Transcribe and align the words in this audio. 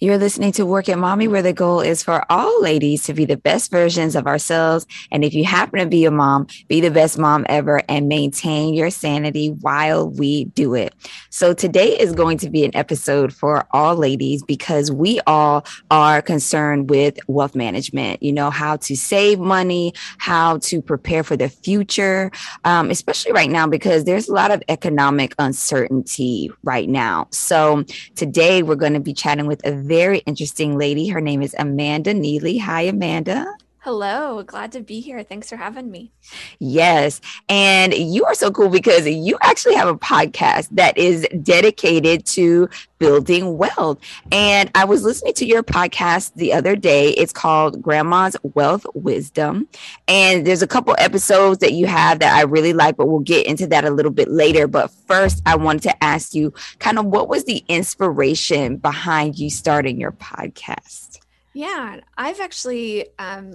You're 0.00 0.16
listening 0.18 0.52
to 0.52 0.64
Work 0.64 0.88
It 0.88 0.94
Mommy, 0.94 1.26
where 1.26 1.42
the 1.42 1.52
goal 1.52 1.80
is 1.80 2.04
for 2.04 2.24
all 2.30 2.62
ladies 2.62 3.02
to 3.04 3.14
be 3.14 3.24
the 3.24 3.36
best 3.36 3.68
versions 3.72 4.14
of 4.14 4.28
ourselves. 4.28 4.86
And 5.10 5.24
if 5.24 5.34
you 5.34 5.42
happen 5.42 5.80
to 5.80 5.86
be 5.86 6.04
a 6.04 6.12
mom, 6.12 6.46
be 6.68 6.80
the 6.80 6.92
best 6.92 7.18
mom 7.18 7.44
ever 7.48 7.82
and 7.88 8.06
maintain 8.06 8.74
your 8.74 8.90
sanity 8.90 9.48
while 9.48 10.08
we 10.08 10.44
do 10.44 10.74
it. 10.74 10.94
So 11.30 11.52
today 11.52 11.98
is 11.98 12.12
going 12.12 12.38
to 12.38 12.48
be 12.48 12.64
an 12.64 12.70
episode 12.76 13.34
for 13.34 13.66
all 13.72 13.96
ladies 13.96 14.44
because 14.44 14.92
we 14.92 15.18
all 15.26 15.66
are 15.90 16.22
concerned 16.22 16.90
with 16.90 17.18
wealth 17.26 17.56
management, 17.56 18.22
you 18.22 18.32
know, 18.32 18.50
how 18.50 18.76
to 18.76 18.94
save 18.94 19.40
money, 19.40 19.94
how 20.18 20.58
to 20.58 20.80
prepare 20.80 21.24
for 21.24 21.36
the 21.36 21.48
future, 21.48 22.30
um, 22.64 22.90
especially 22.90 23.32
right 23.32 23.50
now 23.50 23.66
because 23.66 24.04
there's 24.04 24.28
a 24.28 24.32
lot 24.32 24.52
of 24.52 24.62
economic 24.68 25.34
uncertainty 25.40 26.52
right 26.62 26.88
now. 26.88 27.26
So 27.32 27.82
today 28.14 28.62
we're 28.62 28.76
going 28.76 28.94
to 28.94 29.00
be 29.00 29.12
chatting 29.12 29.46
with 29.46 29.66
a 29.66 29.87
very 29.88 30.18
interesting 30.18 30.76
lady. 30.76 31.08
Her 31.08 31.20
name 31.20 31.42
is 31.42 31.56
Amanda 31.58 32.12
Neely. 32.12 32.58
Hi, 32.58 32.82
Amanda. 32.82 33.46
Hello, 33.88 34.42
glad 34.42 34.72
to 34.72 34.82
be 34.82 35.00
here. 35.00 35.22
Thanks 35.22 35.48
for 35.48 35.56
having 35.56 35.90
me. 35.90 36.12
Yes. 36.58 37.22
And 37.48 37.94
you 37.94 38.22
are 38.26 38.34
so 38.34 38.50
cool 38.50 38.68
because 38.68 39.08
you 39.08 39.38
actually 39.40 39.76
have 39.76 39.88
a 39.88 39.96
podcast 39.96 40.68
that 40.72 40.98
is 40.98 41.26
dedicated 41.42 42.26
to 42.26 42.68
building 42.98 43.56
wealth. 43.56 43.98
And 44.30 44.70
I 44.74 44.84
was 44.84 45.04
listening 45.04 45.32
to 45.32 45.46
your 45.46 45.62
podcast 45.62 46.34
the 46.34 46.52
other 46.52 46.76
day. 46.76 47.12
It's 47.12 47.32
called 47.32 47.80
Grandma's 47.80 48.36
Wealth 48.42 48.84
Wisdom. 48.92 49.66
And 50.06 50.46
there's 50.46 50.60
a 50.60 50.66
couple 50.66 50.94
episodes 50.98 51.60
that 51.60 51.72
you 51.72 51.86
have 51.86 52.18
that 52.18 52.36
I 52.36 52.42
really 52.42 52.74
like, 52.74 52.98
but 52.98 53.06
we'll 53.08 53.20
get 53.20 53.46
into 53.46 53.66
that 53.68 53.86
a 53.86 53.90
little 53.90 54.12
bit 54.12 54.28
later. 54.28 54.66
But 54.66 54.90
first, 55.06 55.40
I 55.46 55.56
wanted 55.56 55.84
to 55.84 56.04
ask 56.04 56.34
you 56.34 56.52
kind 56.78 56.98
of 56.98 57.06
what 57.06 57.30
was 57.30 57.44
the 57.44 57.64
inspiration 57.68 58.76
behind 58.76 59.38
you 59.38 59.48
starting 59.48 59.98
your 59.98 60.12
podcast? 60.12 61.20
Yeah, 61.54 62.00
I've 62.16 62.38
actually 62.38 63.06
um, 63.18 63.54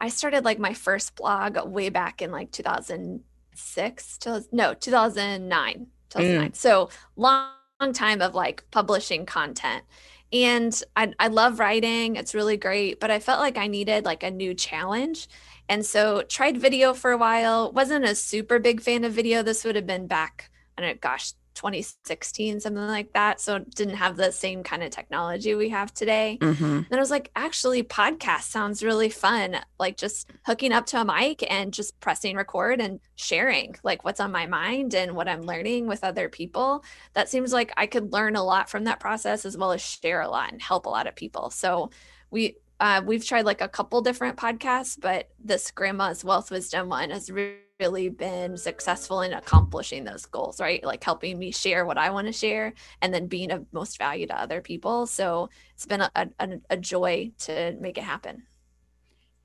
I 0.00 0.08
started 0.08 0.44
like 0.44 0.58
my 0.58 0.74
first 0.74 1.16
blog 1.16 1.58
way 1.66 1.88
back 1.88 2.22
in 2.22 2.30
like 2.30 2.50
2006 2.52 4.18
to 4.18 4.44
no 4.52 4.74
2009 4.74 5.86
2009 6.10 6.50
mm. 6.50 6.56
so 6.56 6.90
long, 7.16 7.50
long 7.80 7.92
time 7.92 8.20
of 8.22 8.34
like 8.34 8.64
publishing 8.70 9.26
content. 9.26 9.84
And 10.32 10.82
I, 10.96 11.12
I 11.18 11.28
love 11.28 11.58
writing. 11.58 12.16
It's 12.16 12.34
really 12.34 12.56
great 12.56 13.00
but 13.00 13.10
i 13.10 13.18
felt 13.18 13.40
like 13.40 13.56
i 13.56 13.66
needed 13.66 14.04
like 14.04 14.22
a 14.22 14.30
new 14.30 14.54
challenge. 14.54 15.28
And 15.68 15.84
so 15.84 16.22
tried 16.22 16.58
video 16.58 16.94
for 16.94 17.10
a 17.10 17.18
while. 17.18 17.72
Wasn't 17.72 18.04
a 18.04 18.14
super 18.14 18.60
big 18.60 18.80
fan 18.80 19.02
of 19.02 19.12
video. 19.12 19.42
This 19.42 19.64
would 19.64 19.76
have 19.76 19.86
been 19.86 20.06
back 20.06 20.50
i 20.76 20.82
don't 20.82 20.90
know 20.90 20.98
gosh 21.00 21.32
2016, 21.56 22.60
something 22.60 22.86
like 22.86 23.12
that. 23.14 23.40
So 23.40 23.58
didn't 23.58 23.96
have 23.96 24.16
the 24.16 24.30
same 24.30 24.62
kind 24.62 24.82
of 24.82 24.90
technology 24.90 25.54
we 25.54 25.70
have 25.70 25.92
today. 25.92 26.38
Mm-hmm. 26.40 26.82
Then 26.88 26.98
I 26.98 27.00
was 27.00 27.10
like, 27.10 27.30
actually, 27.34 27.82
podcast 27.82 28.42
sounds 28.42 28.82
really 28.82 29.10
fun. 29.10 29.56
Like 29.78 29.96
just 29.96 30.30
hooking 30.44 30.72
up 30.72 30.86
to 30.86 31.00
a 31.00 31.04
mic 31.04 31.44
and 31.50 31.72
just 31.72 31.98
pressing 32.00 32.36
record 32.36 32.80
and 32.80 33.00
sharing 33.16 33.74
like 33.82 34.04
what's 34.04 34.20
on 34.20 34.30
my 34.30 34.46
mind 34.46 34.94
and 34.94 35.16
what 35.16 35.28
I'm 35.28 35.42
learning 35.42 35.86
with 35.86 36.04
other 36.04 36.28
people. 36.28 36.84
That 37.14 37.28
seems 37.28 37.52
like 37.52 37.72
I 37.76 37.86
could 37.86 38.12
learn 38.12 38.36
a 38.36 38.44
lot 38.44 38.70
from 38.70 38.84
that 38.84 39.00
process 39.00 39.44
as 39.44 39.56
well 39.56 39.72
as 39.72 39.82
share 39.82 40.20
a 40.20 40.28
lot 40.28 40.52
and 40.52 40.62
help 40.62 40.86
a 40.86 40.90
lot 40.90 41.06
of 41.06 41.16
people. 41.16 41.50
So 41.50 41.90
we 42.30 42.56
uh, 42.78 43.00
we've 43.04 43.24
tried 43.24 43.46
like 43.46 43.62
a 43.62 43.68
couple 43.68 44.02
different 44.02 44.36
podcasts, 44.36 45.00
but 45.00 45.30
this 45.42 45.70
Grandma's 45.70 46.22
Wealth 46.24 46.50
Wisdom 46.50 46.90
one 46.90 47.10
has 47.10 47.30
really 47.30 47.56
really 47.78 48.08
been 48.08 48.56
successful 48.56 49.20
in 49.20 49.32
accomplishing 49.32 50.04
those 50.04 50.26
goals, 50.26 50.60
right? 50.60 50.82
Like 50.84 51.04
helping 51.04 51.38
me 51.38 51.50
share 51.52 51.84
what 51.84 51.98
I 51.98 52.10
want 52.10 52.26
to 52.26 52.32
share 52.32 52.72
and 53.02 53.12
then 53.12 53.26
being 53.26 53.50
of 53.50 53.66
most 53.72 53.98
value 53.98 54.26
to 54.26 54.40
other 54.40 54.60
people. 54.60 55.06
So 55.06 55.50
it's 55.74 55.86
been 55.86 56.00
a, 56.00 56.10
a, 56.14 56.48
a 56.70 56.76
joy 56.76 57.32
to 57.40 57.76
make 57.80 57.98
it 57.98 58.04
happen. 58.04 58.44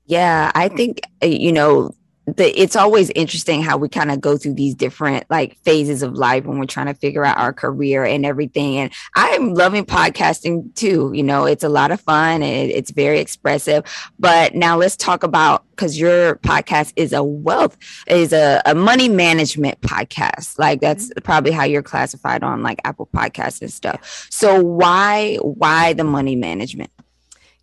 Yeah, 0.06 0.50
I 0.54 0.68
think, 0.68 1.00
uh, 1.22 1.26
you 1.26 1.52
know, 1.52 1.92
the, 2.36 2.60
it's 2.60 2.76
always 2.76 3.10
interesting 3.10 3.62
how 3.62 3.76
we 3.76 3.88
kind 3.88 4.10
of 4.10 4.20
go 4.20 4.36
through 4.36 4.54
these 4.54 4.74
different 4.74 5.24
like 5.30 5.58
phases 5.64 6.02
of 6.02 6.14
life 6.14 6.44
when 6.44 6.58
we're 6.58 6.66
trying 6.66 6.86
to 6.86 6.94
figure 6.94 7.24
out 7.24 7.38
our 7.38 7.52
career 7.52 8.04
and 8.04 8.24
everything. 8.26 8.78
And 8.78 8.92
I'm 9.14 9.54
loving 9.54 9.84
podcasting 9.84 10.74
too. 10.74 11.10
You 11.14 11.22
know, 11.22 11.44
it's 11.46 11.64
a 11.64 11.68
lot 11.68 11.90
of 11.90 12.00
fun 12.00 12.42
and 12.42 12.70
it's 12.70 12.90
very 12.90 13.18
expressive. 13.18 13.84
But 14.18 14.54
now 14.54 14.76
let's 14.76 14.96
talk 14.96 15.22
about 15.22 15.64
because 15.70 15.98
your 15.98 16.36
podcast 16.36 16.92
is 16.96 17.12
a 17.12 17.22
wealth, 17.22 17.76
is 18.06 18.32
a, 18.32 18.62
a 18.66 18.74
money 18.74 19.08
management 19.08 19.80
podcast. 19.80 20.58
Like 20.58 20.80
that's 20.80 21.08
mm-hmm. 21.08 21.24
probably 21.24 21.50
how 21.50 21.64
you're 21.64 21.82
classified 21.82 22.42
on 22.42 22.62
like 22.62 22.80
Apple 22.84 23.08
Podcasts 23.12 23.60
and 23.60 23.72
stuff. 23.72 24.28
So 24.30 24.62
why 24.62 25.36
why 25.36 25.92
the 25.92 26.04
money 26.04 26.36
management? 26.36 26.90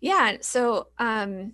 Yeah. 0.00 0.36
So 0.40 0.88
um 0.98 1.52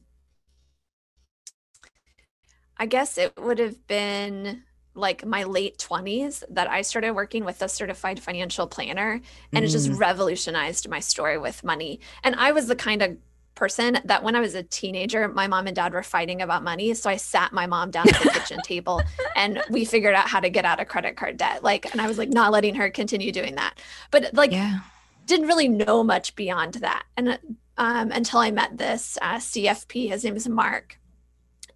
I 2.78 2.86
guess 2.86 3.18
it 3.18 3.36
would 3.38 3.58
have 3.58 3.86
been 3.86 4.62
like 4.96 5.24
my 5.24 5.44
late 5.44 5.78
20s 5.78 6.42
that 6.50 6.68
I 6.68 6.82
started 6.82 7.12
working 7.12 7.44
with 7.44 7.60
a 7.62 7.68
certified 7.68 8.18
financial 8.18 8.66
planner 8.66 9.20
and 9.52 9.64
mm. 9.64 9.68
it 9.68 9.70
just 9.70 9.90
mm. 9.90 9.98
revolutionized 9.98 10.88
my 10.88 11.00
story 11.00 11.38
with 11.38 11.62
money. 11.62 12.00
And 12.24 12.34
I 12.34 12.52
was 12.52 12.66
the 12.66 12.76
kind 12.76 13.02
of 13.02 13.16
person 13.54 13.98
that 14.04 14.22
when 14.22 14.36
I 14.36 14.40
was 14.40 14.54
a 14.54 14.62
teenager, 14.62 15.28
my 15.28 15.46
mom 15.46 15.66
and 15.66 15.76
dad 15.76 15.92
were 15.92 16.02
fighting 16.02 16.42
about 16.42 16.62
money. 16.62 16.94
So 16.94 17.10
I 17.10 17.16
sat 17.16 17.52
my 17.52 17.66
mom 17.66 17.90
down 17.90 18.08
at 18.08 18.22
the 18.22 18.30
kitchen 18.30 18.60
table 18.62 19.02
and 19.36 19.62
we 19.70 19.84
figured 19.84 20.14
out 20.14 20.28
how 20.28 20.40
to 20.40 20.50
get 20.50 20.64
out 20.64 20.80
of 20.80 20.88
credit 20.88 21.16
card 21.16 21.36
debt. 21.36 21.62
Like, 21.62 21.90
and 21.92 22.00
I 22.00 22.06
was 22.06 22.18
like 22.18 22.28
not 22.28 22.52
letting 22.52 22.74
her 22.76 22.90
continue 22.90 23.32
doing 23.32 23.56
that. 23.56 23.78
But 24.10 24.32
like, 24.34 24.52
yeah. 24.52 24.80
didn't 25.26 25.46
really 25.46 25.68
know 25.68 26.04
much 26.04 26.36
beyond 26.36 26.74
that. 26.74 27.04
And 27.16 27.38
um, 27.78 28.12
until 28.12 28.40
I 28.40 28.50
met 28.50 28.78
this 28.78 29.18
uh, 29.20 29.36
CFP, 29.36 30.10
his 30.10 30.24
name 30.24 30.36
is 30.36 30.48
Mark 30.48 30.98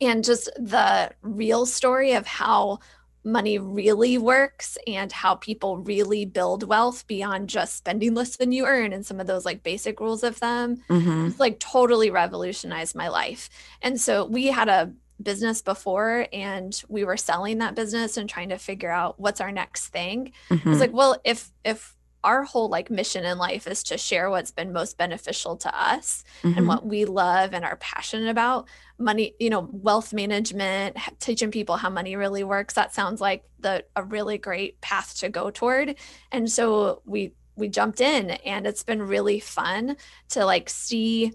and 0.00 0.24
just 0.24 0.50
the 0.56 1.10
real 1.22 1.66
story 1.66 2.12
of 2.12 2.26
how 2.26 2.78
money 3.22 3.58
really 3.58 4.16
works 4.16 4.78
and 4.86 5.12
how 5.12 5.34
people 5.34 5.76
really 5.78 6.24
build 6.24 6.66
wealth 6.66 7.06
beyond 7.06 7.48
just 7.48 7.76
spending 7.76 8.14
less 8.14 8.36
than 8.36 8.50
you 8.50 8.64
earn 8.64 8.92
and 8.92 9.04
some 9.04 9.20
of 9.20 9.26
those 9.26 9.44
like 9.44 9.62
basic 9.62 10.00
rules 10.00 10.22
of 10.22 10.40
them 10.40 10.78
mm-hmm. 10.88 11.28
like 11.38 11.58
totally 11.58 12.10
revolutionized 12.10 12.94
my 12.94 13.08
life 13.08 13.50
and 13.82 14.00
so 14.00 14.24
we 14.24 14.46
had 14.46 14.68
a 14.68 14.90
business 15.22 15.60
before 15.60 16.26
and 16.32 16.82
we 16.88 17.04
were 17.04 17.16
selling 17.16 17.58
that 17.58 17.74
business 17.74 18.16
and 18.16 18.30
trying 18.30 18.48
to 18.48 18.56
figure 18.56 18.90
out 18.90 19.20
what's 19.20 19.40
our 19.40 19.52
next 19.52 19.88
thing 19.88 20.32
mm-hmm. 20.48 20.66
i 20.66 20.70
was 20.70 20.80
like 20.80 20.92
well 20.94 21.20
if 21.22 21.52
if 21.62 21.94
our 22.22 22.44
whole 22.44 22.68
like 22.68 22.90
mission 22.90 23.24
in 23.24 23.38
life 23.38 23.66
is 23.66 23.82
to 23.84 23.96
share 23.98 24.30
what's 24.30 24.50
been 24.50 24.72
most 24.72 24.98
beneficial 24.98 25.56
to 25.56 25.74
us 25.74 26.24
mm-hmm. 26.42 26.58
and 26.58 26.68
what 26.68 26.84
we 26.84 27.04
love 27.04 27.54
and 27.54 27.64
are 27.64 27.76
passionate 27.76 28.28
about 28.28 28.68
money 28.98 29.34
you 29.38 29.50
know 29.50 29.68
wealth 29.72 30.12
management 30.12 30.96
teaching 31.18 31.50
people 31.50 31.76
how 31.76 31.90
money 31.90 32.16
really 32.16 32.44
works 32.44 32.74
that 32.74 32.94
sounds 32.94 33.20
like 33.20 33.44
the 33.60 33.84
a 33.96 34.02
really 34.02 34.38
great 34.38 34.80
path 34.80 35.16
to 35.18 35.28
go 35.28 35.50
toward 35.50 35.94
and 36.32 36.50
so 36.50 37.02
we 37.04 37.32
we 37.56 37.68
jumped 37.68 38.00
in 38.00 38.30
and 38.30 38.66
it's 38.66 38.82
been 38.82 39.02
really 39.02 39.40
fun 39.40 39.96
to 40.28 40.44
like 40.44 40.68
see 40.68 41.32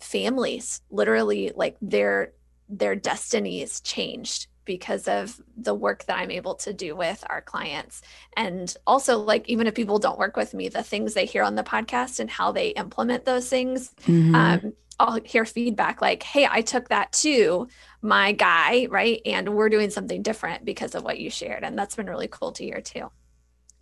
families 0.00 0.80
literally 0.90 1.52
like 1.54 1.76
their 1.82 2.32
their 2.68 2.94
destinies 2.94 3.80
changed 3.80 4.46
because 4.70 5.08
of 5.08 5.40
the 5.56 5.74
work 5.74 6.04
that 6.04 6.16
I'm 6.16 6.30
able 6.30 6.54
to 6.54 6.72
do 6.72 6.94
with 6.94 7.24
our 7.28 7.40
clients. 7.40 8.02
And 8.36 8.72
also, 8.86 9.18
like, 9.18 9.48
even 9.48 9.66
if 9.66 9.74
people 9.74 9.98
don't 9.98 10.16
work 10.16 10.36
with 10.36 10.54
me, 10.54 10.68
the 10.68 10.84
things 10.84 11.12
they 11.12 11.26
hear 11.26 11.42
on 11.42 11.56
the 11.56 11.64
podcast 11.64 12.20
and 12.20 12.30
how 12.30 12.52
they 12.52 12.68
implement 12.68 13.24
those 13.24 13.48
things, 13.48 13.92
mm-hmm. 14.06 14.32
um, 14.32 14.72
I'll 15.00 15.20
hear 15.24 15.44
feedback 15.44 16.00
like, 16.00 16.22
hey, 16.22 16.46
I 16.48 16.60
took 16.60 16.88
that 16.90 17.10
to 17.24 17.66
my 18.00 18.30
guy, 18.30 18.86
right? 18.90 19.20
And 19.26 19.56
we're 19.56 19.70
doing 19.70 19.90
something 19.90 20.22
different 20.22 20.64
because 20.64 20.94
of 20.94 21.02
what 21.02 21.18
you 21.18 21.30
shared. 21.30 21.64
And 21.64 21.76
that's 21.76 21.96
been 21.96 22.06
really 22.06 22.28
cool 22.28 22.52
to 22.52 22.62
hear 22.62 22.80
too 22.80 23.10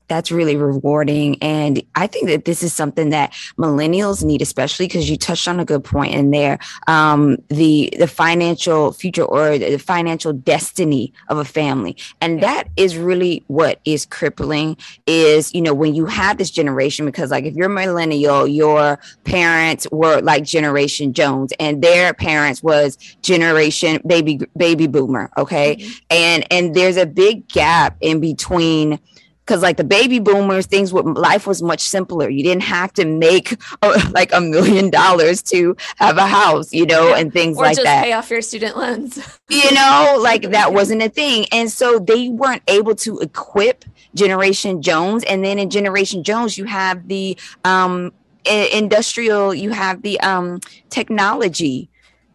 that's 0.09 0.33
really 0.33 0.57
rewarding. 0.57 1.41
And 1.43 1.82
I 1.94 2.06
think 2.06 2.29
that 2.29 2.44
this 2.44 2.62
is 2.62 2.73
something 2.73 3.11
that 3.11 3.32
millennials 3.56 4.25
need, 4.25 4.43
especially 4.43 4.87
because 4.87 5.09
you 5.09 5.17
touched 5.17 5.47
on 5.47 5.61
a 5.61 5.65
good 5.65 5.85
point 5.85 6.15
in 6.15 6.31
there. 6.31 6.59
Um, 6.87 7.37
the 7.49 7.93
the 7.99 8.06
financial 8.06 8.93
future 8.93 9.25
or 9.25 9.59
the 9.59 9.79
financial 9.79 10.32
destiny 10.32 11.12
of 11.29 11.38
a 11.38 11.44
family. 11.44 11.97
And 12.21 12.43
that 12.43 12.69
is 12.77 12.97
really 12.97 13.44
what 13.47 13.81
is 13.85 14.06
crippling 14.06 14.77
is, 15.06 15.55
you 15.55 15.61
know, 15.62 15.75
when 15.75 15.94
you 15.94 16.06
have 16.06 16.38
this 16.38 16.50
generation, 16.50 17.06
because 17.06 17.31
like 17.31 17.44
if 17.44 17.55
you're 17.55 17.69
millennial, 17.69 18.47
your 18.47 18.99
parents 19.25 19.87
were 19.93 20.21
like 20.21 20.44
generation 20.44 21.12
Jones 21.12 21.53
and 21.61 21.82
their 21.82 22.15
parents 22.15 22.62
was 22.62 22.97
generation 23.23 24.00
baby 24.06 24.41
baby 24.56 24.87
boomer. 24.87 25.31
Okay. 25.37 25.77
Mm-hmm. 25.77 25.93
And 26.11 26.47
and 26.50 26.75
there's 26.75 26.97
a 26.97 27.06
big 27.06 27.49
gap 27.49 27.97
in 28.00 28.21
between 28.21 28.99
because 29.49 29.62
like 29.62 29.79
the 29.79 29.85
baby 29.85 30.19
boomers 30.19 30.67
things 30.67 30.93
with 30.93 31.06
life 31.06 31.47
was 31.47 31.62
much 31.62 31.81
simpler. 31.81 32.29
You 32.29 32.43
didn't 32.43 32.65
have 32.65 32.93
to 32.95 33.06
make 33.06 33.56
uh, 33.83 34.11
like 34.12 34.33
a 34.33 34.41
million 34.41 34.91
dollars 34.91 35.43
to 35.45 35.75
have 35.97 36.19
a 36.19 36.27
house 36.27 36.73
you 36.73 36.85
know 36.85 37.15
and 37.15 37.33
things 37.33 37.56
or 37.56 37.65
like 37.65 37.77
just 37.77 37.85
that. 37.85 38.05
pay 38.05 38.12
off 38.12 38.31
your 38.31 38.43
student 38.43 38.77
loans. 38.77 39.19
You 39.50 39.73
know 39.73 40.19
like 40.21 40.50
that 40.50 40.75
wasn't 40.75 41.00
a 41.03 41.09
thing. 41.09 41.47
And 41.50 41.73
so 41.73 41.99
they 41.99 42.29
weren't 42.29 42.62
able 42.69 42.95
to 42.97 43.19
equip 43.21 43.87
generation 44.15 44.83
jones. 44.83 45.25
And 45.25 45.43
then 45.43 45.59
in 45.59 45.71
generation 45.71 46.23
jones 46.23 46.59
you 46.59 46.65
have 46.65 47.09
the 47.09 47.39
um 47.65 48.12
industrial, 48.49 49.55
you 49.55 49.71
have 49.71 50.03
the 50.03 50.21
um, 50.21 50.61
technology. 50.91 51.91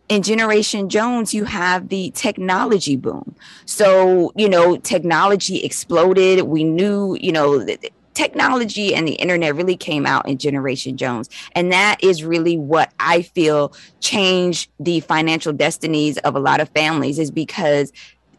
In 0.09 0.21
Generation 0.21 0.89
Jones, 0.89 1.33
you 1.33 1.45
have 1.45 1.89
the 1.89 2.11
technology 2.11 2.95
boom. 2.95 3.35
So, 3.65 4.31
you 4.35 4.49
know, 4.49 4.77
technology 4.77 5.63
exploded. 5.63 6.41
We 6.41 6.63
knew, 6.63 7.17
you 7.19 7.31
know, 7.31 7.65
technology 8.13 8.93
and 8.93 9.07
the 9.07 9.13
internet 9.13 9.55
really 9.55 9.75
came 9.75 10.05
out 10.05 10.27
in 10.27 10.37
Generation 10.37 10.97
Jones. 10.97 11.29
And 11.53 11.71
that 11.71 11.97
is 12.03 12.23
really 12.23 12.57
what 12.57 12.91
I 12.99 13.23
feel 13.23 13.73
changed 14.01 14.69
the 14.79 14.99
financial 15.01 15.53
destinies 15.53 16.17
of 16.19 16.35
a 16.35 16.39
lot 16.39 16.59
of 16.59 16.69
families 16.69 17.19
is 17.19 17.31
because 17.31 17.91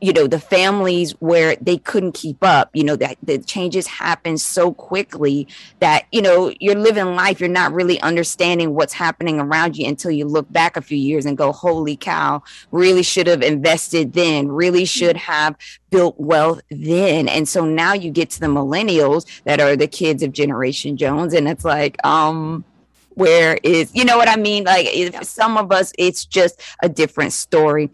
you 0.05 0.13
know 0.13 0.27
the 0.27 0.39
families 0.39 1.13
where 1.13 1.57
they 1.57 1.79
couldn't 1.79 2.13
keep 2.13 2.37
up 2.43 2.69
you 2.75 2.85
know 2.85 2.95
that 2.95 3.17
the 3.23 3.39
changes 3.39 3.87
happen 3.87 4.37
so 4.37 4.71
quickly 4.71 5.49
that 5.81 6.05
you 6.13 6.21
know 6.21 6.53
you're 6.61 6.75
living 6.75 7.15
life 7.15 7.41
you're 7.41 7.49
not 7.49 7.73
really 7.73 7.99
understanding 8.03 8.75
what's 8.75 8.93
happening 8.93 9.41
around 9.41 9.79
you 9.79 9.89
until 9.89 10.11
you 10.11 10.27
look 10.27 10.51
back 10.53 10.77
a 10.77 10.83
few 10.83 10.99
years 10.99 11.25
and 11.25 11.39
go 11.39 11.53
holy 11.53 11.97
cow 11.97 12.43
really 12.71 13.03
should 13.03 13.27
have 13.27 13.41
invested 13.41 14.13
then 14.13 14.49
really 14.49 14.85
should 14.85 15.17
have 15.17 15.57
built 15.89 16.19
wealth 16.19 16.61
then. 16.71 17.29
And 17.29 17.49
so 17.49 17.65
now 17.65 17.95
you 17.95 18.11
get 18.11 18.29
to 18.31 18.41
the 18.41 18.47
millennials 18.47 19.25
that 19.45 19.61
are 19.61 19.75
the 19.75 19.87
kids 19.87 20.23
of 20.23 20.33
generation 20.33 20.99
jones 20.99 21.33
and 21.33 21.49
it's 21.49 21.65
like 21.65 22.05
um 22.05 22.63
where 23.11 23.59
is 23.63 23.95
you 23.95 24.05
know 24.05 24.19
what 24.19 24.29
i 24.29 24.37
mean? 24.37 24.65
Like 24.65 24.87
if 24.91 25.25
some 25.25 25.57
of 25.57 25.73
us 25.73 25.93
it's 25.99 26.27
just 26.27 26.61
a 26.83 26.91
different 26.91 27.33
story 27.33 27.91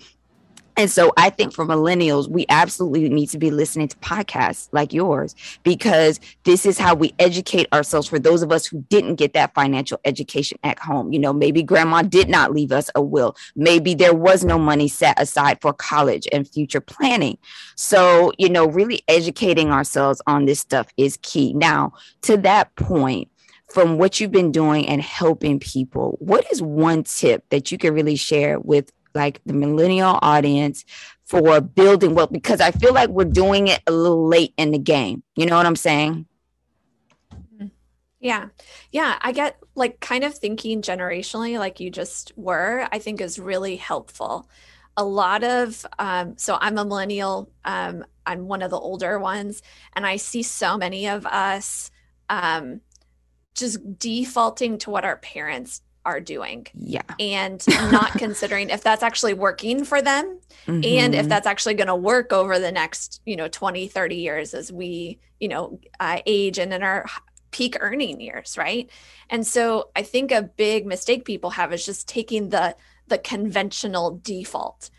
and 0.76 0.90
so 0.90 1.12
I 1.16 1.30
think 1.30 1.52
for 1.52 1.64
millennials, 1.64 2.28
we 2.28 2.46
absolutely 2.48 3.08
need 3.08 3.28
to 3.30 3.38
be 3.38 3.50
listening 3.50 3.88
to 3.88 3.96
podcasts 3.98 4.68
like 4.72 4.92
yours 4.92 5.34
because 5.62 6.20
this 6.44 6.64
is 6.64 6.78
how 6.78 6.94
we 6.94 7.12
educate 7.18 7.66
ourselves 7.72 8.08
for 8.08 8.18
those 8.18 8.42
of 8.42 8.52
us 8.52 8.66
who 8.66 8.84
didn't 8.88 9.16
get 9.16 9.34
that 9.34 9.54
financial 9.54 10.00
education 10.04 10.58
at 10.62 10.78
home. 10.78 11.12
You 11.12 11.18
know, 11.18 11.32
maybe 11.32 11.62
grandma 11.62 12.02
did 12.02 12.28
not 12.28 12.52
leave 12.52 12.72
us 12.72 12.90
a 12.94 13.02
will. 13.02 13.36
Maybe 13.56 13.94
there 13.94 14.14
was 14.14 14.44
no 14.44 14.58
money 14.58 14.88
set 14.88 15.20
aside 15.20 15.60
for 15.60 15.72
college 15.72 16.26
and 16.32 16.48
future 16.48 16.80
planning. 16.80 17.38
So, 17.76 18.32
you 18.38 18.48
know, 18.48 18.66
really 18.66 19.02
educating 19.08 19.70
ourselves 19.70 20.22
on 20.26 20.44
this 20.44 20.60
stuff 20.60 20.88
is 20.96 21.18
key. 21.22 21.52
Now, 21.52 21.92
to 22.22 22.36
that 22.38 22.74
point, 22.76 23.28
from 23.68 23.98
what 23.98 24.18
you've 24.18 24.32
been 24.32 24.50
doing 24.50 24.88
and 24.88 25.00
helping 25.00 25.60
people, 25.60 26.16
what 26.20 26.44
is 26.50 26.60
one 26.60 27.04
tip 27.04 27.44
that 27.50 27.70
you 27.70 27.78
can 27.78 27.94
really 27.94 28.16
share 28.16 28.58
with 28.58 28.90
like 29.14 29.40
the 29.46 29.52
millennial 29.52 30.18
audience 30.22 30.84
for 31.24 31.60
building 31.60 32.14
wealth 32.14 32.32
because 32.32 32.60
I 32.60 32.70
feel 32.70 32.92
like 32.92 33.08
we're 33.08 33.24
doing 33.24 33.68
it 33.68 33.80
a 33.86 33.92
little 33.92 34.26
late 34.26 34.52
in 34.56 34.72
the 34.72 34.78
game. 34.78 35.22
You 35.36 35.46
know 35.46 35.56
what 35.56 35.66
I'm 35.66 35.76
saying? 35.76 36.26
Yeah. 38.20 38.48
Yeah. 38.92 39.16
I 39.22 39.32
get 39.32 39.58
like 39.74 40.00
kind 40.00 40.24
of 40.24 40.34
thinking 40.34 40.82
generationally, 40.82 41.58
like 41.58 41.80
you 41.80 41.90
just 41.90 42.32
were, 42.36 42.86
I 42.92 42.98
think 42.98 43.20
is 43.20 43.38
really 43.38 43.76
helpful. 43.76 44.48
A 44.96 45.04
lot 45.04 45.42
of, 45.42 45.86
um, 45.98 46.36
so 46.36 46.58
I'm 46.60 46.76
a 46.76 46.84
millennial, 46.84 47.50
um, 47.64 48.04
I'm 48.26 48.46
one 48.46 48.60
of 48.60 48.70
the 48.70 48.78
older 48.78 49.18
ones, 49.18 49.62
and 49.94 50.06
I 50.06 50.16
see 50.16 50.42
so 50.42 50.76
many 50.76 51.08
of 51.08 51.24
us 51.24 51.90
um, 52.28 52.82
just 53.54 53.98
defaulting 53.98 54.78
to 54.78 54.90
what 54.90 55.04
our 55.04 55.16
parents 55.16 55.80
are 56.04 56.20
doing. 56.20 56.66
Yeah. 56.74 57.02
And 57.18 57.64
not 57.90 58.12
considering 58.12 58.70
if 58.70 58.82
that's 58.82 59.02
actually 59.02 59.34
working 59.34 59.84
for 59.84 60.00
them 60.00 60.38
mm-hmm. 60.66 60.84
and 60.84 61.14
if 61.14 61.20
mm-hmm. 61.20 61.28
that's 61.28 61.46
actually 61.46 61.74
going 61.74 61.88
to 61.88 61.96
work 61.96 62.32
over 62.32 62.58
the 62.58 62.72
next, 62.72 63.20
you 63.26 63.36
know, 63.36 63.48
20, 63.48 63.88
30 63.88 64.16
years 64.16 64.54
as 64.54 64.72
we, 64.72 65.18
you 65.38 65.48
know, 65.48 65.78
uh, 65.98 66.20
age 66.26 66.58
and 66.58 66.72
in 66.72 66.82
our 66.82 67.06
peak 67.50 67.76
earning 67.80 68.20
years, 68.20 68.56
right? 68.56 68.90
And 69.28 69.46
so 69.46 69.90
I 69.96 70.02
think 70.02 70.32
a 70.32 70.42
big 70.42 70.86
mistake 70.86 71.24
people 71.24 71.50
have 71.50 71.72
is 71.72 71.84
just 71.84 72.08
taking 72.08 72.50
the 72.50 72.76
the 73.08 73.18
conventional 73.18 74.20
default. 74.22 74.90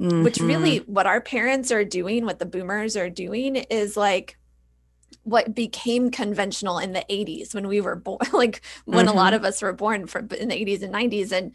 Mm-hmm. 0.00 0.24
Which 0.24 0.38
really 0.38 0.78
what 0.78 1.06
our 1.06 1.20
parents 1.20 1.70
are 1.70 1.84
doing, 1.84 2.24
what 2.24 2.38
the 2.38 2.46
boomers 2.46 2.96
are 2.96 3.10
doing 3.10 3.56
is 3.56 3.98
like 3.98 4.38
what 5.24 5.54
became 5.54 6.10
conventional 6.10 6.78
in 6.78 6.92
the 6.92 7.04
80s 7.10 7.54
when 7.54 7.68
we 7.68 7.80
were 7.80 7.96
born 7.96 8.18
like 8.32 8.62
when 8.84 9.06
mm-hmm. 9.06 9.14
a 9.14 9.16
lot 9.16 9.32
mm-hmm. 9.32 9.44
of 9.44 9.48
us 9.48 9.62
were 9.62 9.72
born 9.72 10.06
from 10.06 10.28
in 10.30 10.48
the 10.48 10.64
80s 10.64 10.82
and 10.82 10.94
90s 10.94 11.32
and 11.32 11.52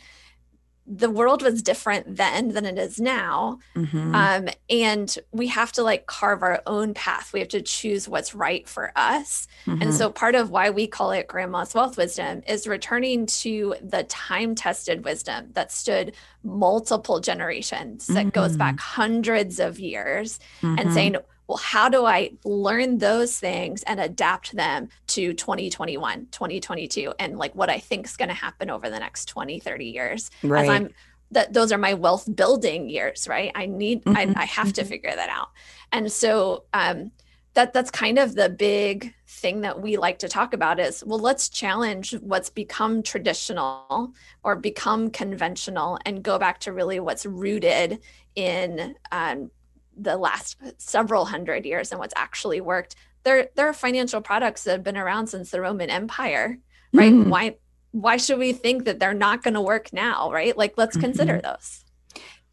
the 0.88 1.10
world 1.10 1.42
was 1.42 1.64
different 1.64 2.16
then 2.16 2.50
than 2.50 2.64
it 2.64 2.78
is 2.78 3.00
now 3.00 3.58
mm-hmm. 3.76 4.14
um, 4.14 4.48
and 4.70 5.18
we 5.32 5.48
have 5.48 5.72
to 5.72 5.82
like 5.82 6.06
carve 6.06 6.44
our 6.44 6.62
own 6.68 6.94
path 6.94 7.34
we 7.34 7.40
have 7.40 7.50
to 7.50 7.62
choose 7.62 8.08
what's 8.08 8.36
right 8.36 8.68
for 8.70 8.92
us 8.96 9.48
mm-hmm. 9.66 9.82
and 9.82 9.94
so 9.94 10.12
part 10.12 10.36
of 10.36 10.52
why 10.52 10.70
we 10.70 10.86
call 10.86 11.10
it 11.10 11.28
grandma's 11.28 11.74
wealth 11.74 11.98
wisdom 11.98 12.44
is 12.48 12.68
returning 12.68 13.26
to 13.26 13.74
the 13.82 14.04
time 14.04 14.54
tested 14.54 15.04
wisdom 15.04 15.48
that 15.54 15.72
stood 15.72 16.14
multiple 16.44 17.20
generations 17.20 18.06
that 18.06 18.32
goes 18.32 18.56
back 18.56 18.76
mm-hmm. 18.76 19.02
hundreds 19.02 19.60
of 19.60 19.80
years 19.80 20.40
and 20.62 20.78
mm-hmm. 20.78 20.94
saying 20.94 21.16
well, 21.48 21.58
how 21.58 21.90
do 21.90 22.06
I 22.06 22.32
learn 22.44 22.98
those 22.98 23.40
things 23.40 23.84
and 23.84 24.00
adapt 24.00 24.56
them 24.56 24.90
to 25.08 25.34
2021, 25.34 26.28
2022, 26.32 27.14
and 27.20 27.38
like 27.38 27.54
what 27.54 27.70
I 27.70 27.80
think 27.80 28.08
is 28.08 28.18
going 28.18 28.30
to 28.30 28.36
happen 28.36 28.70
over 28.70 28.90
the 28.90 29.00
next 29.00 29.26
20, 29.26 29.60
30 29.60 29.86
years? 29.86 30.32
Right. 30.44 30.64
As 30.64 30.70
I'm 30.70 30.90
that 31.32 31.54
those 31.54 31.72
are 31.72 31.78
my 31.78 31.94
wealth 31.96 32.34
building 32.34 32.88
years, 32.88 33.28
right? 33.28 33.52
I 33.56 33.66
need, 33.66 34.06
mm-hmm. 34.06 34.16
I, 34.38 34.42
I, 34.44 34.46
have 34.46 34.72
to 34.74 34.82
mm-hmm. 34.82 34.90
figure 34.90 35.16
that 35.16 35.28
out. 35.28 35.50
And 35.92 36.12
so, 36.12 36.66
um, 36.72 37.12
that 37.56 37.74
that's 37.74 37.90
kind 37.90 38.20
of 38.20 38.36
the 38.36 38.50
big 38.50 39.14
thing 39.28 39.62
that 39.62 39.82
we 39.82 39.98
like 39.98 40.20
to 40.20 40.28
talk 40.28 40.54
about 40.54 40.80
is 40.80 41.04
well 41.06 41.20
let's 41.20 41.50
challenge 41.50 42.12
what's 42.20 42.50
become 42.50 43.02
traditional 43.02 44.14
or 44.44 44.56
become 44.56 45.10
conventional 45.10 45.98
and 46.06 46.22
go 46.22 46.38
back 46.38 46.60
to 46.60 46.72
really 46.72 47.00
what's 47.00 47.26
rooted 47.26 48.00
in 48.36 48.96
um, 49.12 49.50
the 49.98 50.18
last 50.18 50.58
several 50.78 51.26
hundred 51.26 51.66
years 51.66 51.92
and 51.92 52.00
what's 52.00 52.14
actually 52.16 52.62
worked. 52.62 52.96
There, 53.24 53.50
there 53.56 53.68
are 53.68 53.74
financial 53.74 54.22
products 54.22 54.64
that 54.64 54.72
have 54.72 54.84
been 54.84 54.98
around 54.98 55.28
since 55.28 55.52
the 55.52 55.62
Roman 55.62 55.90
Empire, 55.90 56.60
right? 56.94 57.12
Mm. 57.12 57.28
Why, 57.28 57.56
why 57.92 58.18
should 58.18 58.40
we 58.40 58.54
think 58.54 58.86
that 58.86 59.00
they're 59.00 59.14
not 59.14 59.42
going 59.42 59.56
to 59.56 59.62
work 59.62 59.92
now, 59.94 60.32
right? 60.32 60.56
Like, 60.56 60.74
let's 60.78 60.96
mm-hmm. 60.96 61.06
consider 61.06 61.42
those. 61.42 61.86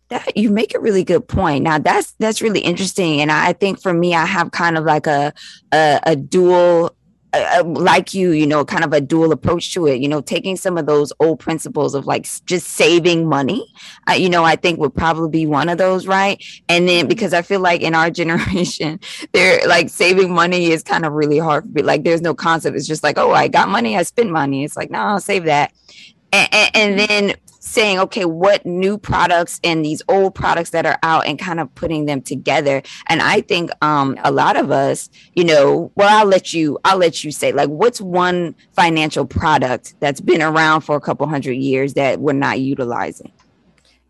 That 0.08 0.36
you 0.36 0.50
make 0.50 0.74
a 0.74 0.80
really 0.80 1.04
good 1.04 1.26
point. 1.26 1.64
Now 1.64 1.78
that's 1.78 2.12
that's 2.18 2.42
really 2.42 2.60
interesting, 2.60 3.22
and 3.22 3.32
I 3.32 3.54
think 3.54 3.80
for 3.80 3.94
me, 3.94 4.14
I 4.14 4.26
have 4.26 4.50
kind 4.50 4.76
of 4.76 4.84
like 4.84 5.06
a 5.06 5.32
a, 5.72 6.00
a 6.02 6.16
dual 6.16 6.94
uh, 7.34 7.62
like 7.64 8.12
you, 8.12 8.31
you 8.32 8.46
know, 8.46 8.64
kind 8.64 8.84
of 8.84 8.93
a 8.93 9.00
dual 9.00 9.33
approach 9.33 9.73
to 9.75 9.87
it, 9.87 10.00
you 10.00 10.09
know, 10.09 10.21
taking 10.21 10.56
some 10.56 10.76
of 10.76 10.87
those 10.87 11.12
old 11.21 11.38
principles 11.38 11.95
of 11.95 12.06
like 12.06 12.28
just 12.45 12.68
saving 12.68 13.28
money, 13.28 13.66
uh, 14.09 14.12
you 14.12 14.28
know, 14.28 14.45
I 14.45 14.56
think 14.56 14.78
would 14.78 14.95
probably 14.95 15.30
be 15.30 15.47
one 15.47 15.68
of 15.68 15.78
those, 15.78 16.06
right? 16.06 16.42
And 16.68 16.88
then 16.88 17.09
because 17.09 17.33
I 17.33 17.42
feel 17.42 17.61
like 17.61 17.80
in 17.80 17.95
our 17.95 18.11
generation, 18.23 19.00
they're 19.33 19.66
like 19.66 19.88
saving 19.88 20.33
money 20.33 20.66
is 20.66 20.83
kind 20.83 21.04
of 21.06 21.12
really 21.12 21.38
hard. 21.38 21.68
Like 21.80 22.04
there's 22.04 22.23
no 22.23 22.35
concept. 22.35 22.76
It's 22.76 22.87
just 22.87 23.02
like, 23.02 23.18
oh, 23.18 23.33
I 23.33 23.49
got 23.49 23.68
money, 23.68 23.97
I 23.97 24.02
spend 24.02 24.33
money. 24.33 24.64
It's 24.64 24.76
like, 24.76 24.90
no, 24.90 24.99
I'll 24.99 25.21
save 25.21 25.45
that. 25.45 25.73
And, 26.33 26.49
and, 26.52 26.71
and 26.75 26.99
then 26.99 27.37
saying, 27.73 27.99
okay, 27.99 28.26
what 28.26 28.67
new 28.67 28.99
products 28.99 29.59
and 29.64 29.83
these 29.83 30.02
old 30.09 30.35
products 30.35 30.71
that 30.71 30.85
are 30.85 30.99
out 31.02 31.26
and 31.26 31.38
kind 31.38 31.59
of 31.59 31.75
putting 31.75 32.05
them 32.05 32.21
together. 32.21 32.83
And 33.07 33.23
I 33.23 33.41
think 33.41 33.71
um, 33.83 34.19
a 34.23 34.31
lot 34.31 34.57
of 34.57 34.71
us, 34.71 35.09
you 35.35 35.45
know, 35.45 35.91
well, 35.95 36.21
I'll 36.21 36.26
let 36.26 36.52
you, 36.52 36.79
I'll 36.85 36.99
let 36.99 37.25
you 37.25 37.31
say, 37.31 37.50
like, 37.52 37.71
what's 37.71 37.99
one 37.99 38.55
financial 38.73 39.25
product 39.25 39.95
that's 40.00 40.21
been 40.21 40.43
around 40.43 40.83
for 40.83 40.97
a 40.97 41.00
couple 41.00 41.26
hundred 41.26 41.55
years 41.55 41.95
that 41.95 42.21
we're 42.21 42.35
not 42.35 42.61
utilizing? 42.61 43.33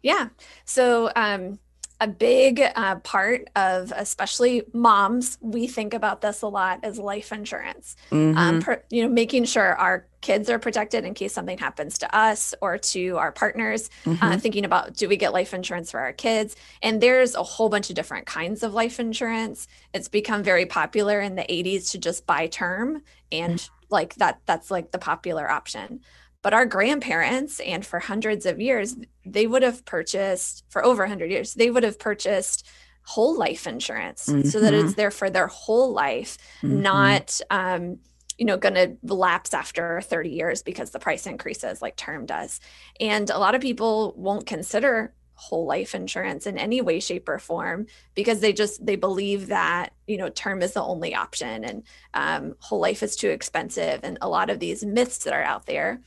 Yeah. 0.03 0.31
So, 0.65 1.13
um, 1.15 1.61
a 2.03 2.09
big 2.09 2.61
uh, 2.61 2.97
part 2.97 3.49
of 3.55 3.93
especially 3.95 4.65
moms 4.73 5.39
we 5.41 5.69
think 5.69 5.95
about 5.95 6.21
this 6.21 6.43
a 6.43 6.49
lot 6.49 6.81
as 6.83 6.99
life 6.99 7.31
insurance 7.31 7.95
um, 8.11 8.19
mm-hmm. 8.19 8.39
um, 8.39 8.61
per, 8.61 8.83
you 8.91 9.05
know 9.05 9.09
making 9.09 9.45
sure 9.45 9.77
our 9.77 10.05
kids 10.21 10.51
are 10.51 10.59
protected 10.59 11.05
in 11.05 11.15
case 11.15 11.33
something 11.33 11.59
happens 11.59 11.99
to 11.99 12.17
us 12.17 12.57
or 12.61 12.77
to 12.77 13.17
our 13.19 13.31
partners 13.31 13.89
uh, 14.05 14.11
mm-hmm. 14.11 14.25
uh, 14.25 14.37
thinking 14.37 14.65
about 14.65 14.97
do 14.97 15.09
we 15.09 15.17
get 15.17 15.33
life 15.33 15.55
insurance 15.55 15.93
for 15.93 16.01
our 16.01 16.13
kids 16.13 16.57
and 16.83 17.01
there's 17.01 17.37
a 17.37 17.43
whole 17.43 17.69
bunch 17.69 17.89
of 17.89 17.95
different 17.95 18.27
kinds 18.27 18.65
of 18.65 18.75
life 18.75 18.99
insurance 18.99 19.69
it's 19.95 20.09
become 20.09 20.43
very 20.43 20.67
popular 20.67 21.21
in 21.21 21.37
the 21.37 21.43
80s 21.43 21.93
to 21.93 21.99
just 21.99 22.27
buy 22.27 22.49
term 22.49 23.01
and 23.31 23.59
mm-hmm. 23.59 23.75
like 23.91 24.17
that 24.17 24.41
that's 24.45 24.73
like 24.73 24.91
the 24.91 24.99
popular 24.99 25.49
option 25.49 26.01
but 26.43 26.53
our 26.53 26.67
grandparents, 26.67 27.61
and 27.61 27.87
for 27.87 28.01
hundreds 28.01 28.47
of 28.47 28.61
years, 28.61 28.97
they 29.25 29.47
would 29.47 29.63
have 29.63 29.85
purchased, 29.85 30.65
for 30.69 30.85
over 30.85 31.05
100 31.05 31.31
years, 31.31 31.55
they 31.55 31.71
would 31.71 31.85
have 31.85 31.99
purchased 31.99 32.67
whole 33.05 33.37
life 33.37 33.67
insurance 33.67 34.29
mm-hmm. 34.29 34.49
so 34.49 34.61
that 34.61 34.75
it's 34.75 34.91
mm-hmm. 34.91 34.93
there 34.93 35.11
for 35.11 35.31
their 35.31 35.47
whole 35.47 35.93
life, 35.93 36.39
mm-hmm. 36.61 36.83
not, 36.83 37.41
um, 37.51 37.99
you 38.39 38.45
know, 38.45 38.57
going 38.57 38.75
to 38.75 38.97
lapse 39.15 39.55
after 39.55 40.01
30 40.01 40.31
years 40.31 40.63
because 40.63 40.91
the 40.91 40.99
price 40.99 41.27
increases 41.27 41.81
like 41.81 41.97
term 41.97 42.27
does. 42.27 42.61
And 42.99 43.31
a 43.31 43.39
lot 43.39 43.55
of 43.55 43.61
people 43.61 44.15
won't 44.17 44.47
consider 44.47 45.13
whole 45.35 45.67
life 45.67 45.95
insurance 45.95 46.47
in 46.47 46.59
any 46.59 46.81
way 46.81 47.01
shape 47.01 47.29
or 47.29 47.39
form 47.39 47.87
because 48.15 48.41
they 48.41 48.53
just 48.53 48.85
they 48.85 48.95
believe 48.95 49.49
that 49.49 49.93
you 50.07 50.17
know 50.17 50.29
term 50.29 50.63
is 50.63 50.75
the 50.75 50.83
only 50.83 51.17
option 51.17 51.65
and 51.65 51.83
um, 52.15 52.55
whole 52.61 52.79
life 52.79 53.03
is 53.03 53.17
too 53.17 53.29
expensive 53.29 53.99
and 54.05 54.19
a 54.21 54.29
lot 54.29 54.51
of 54.51 54.61
these 54.61 54.85
myths 54.85 55.19
that 55.25 55.35
are 55.35 55.43
out 55.43 55.67
there 55.67 56.01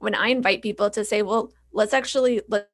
when 0.00 0.14
i 0.14 0.28
invite 0.28 0.62
people 0.62 0.90
to 0.90 1.04
say 1.04 1.22
well 1.22 1.52
let's 1.72 1.94
actually 1.94 2.42
let 2.48 2.68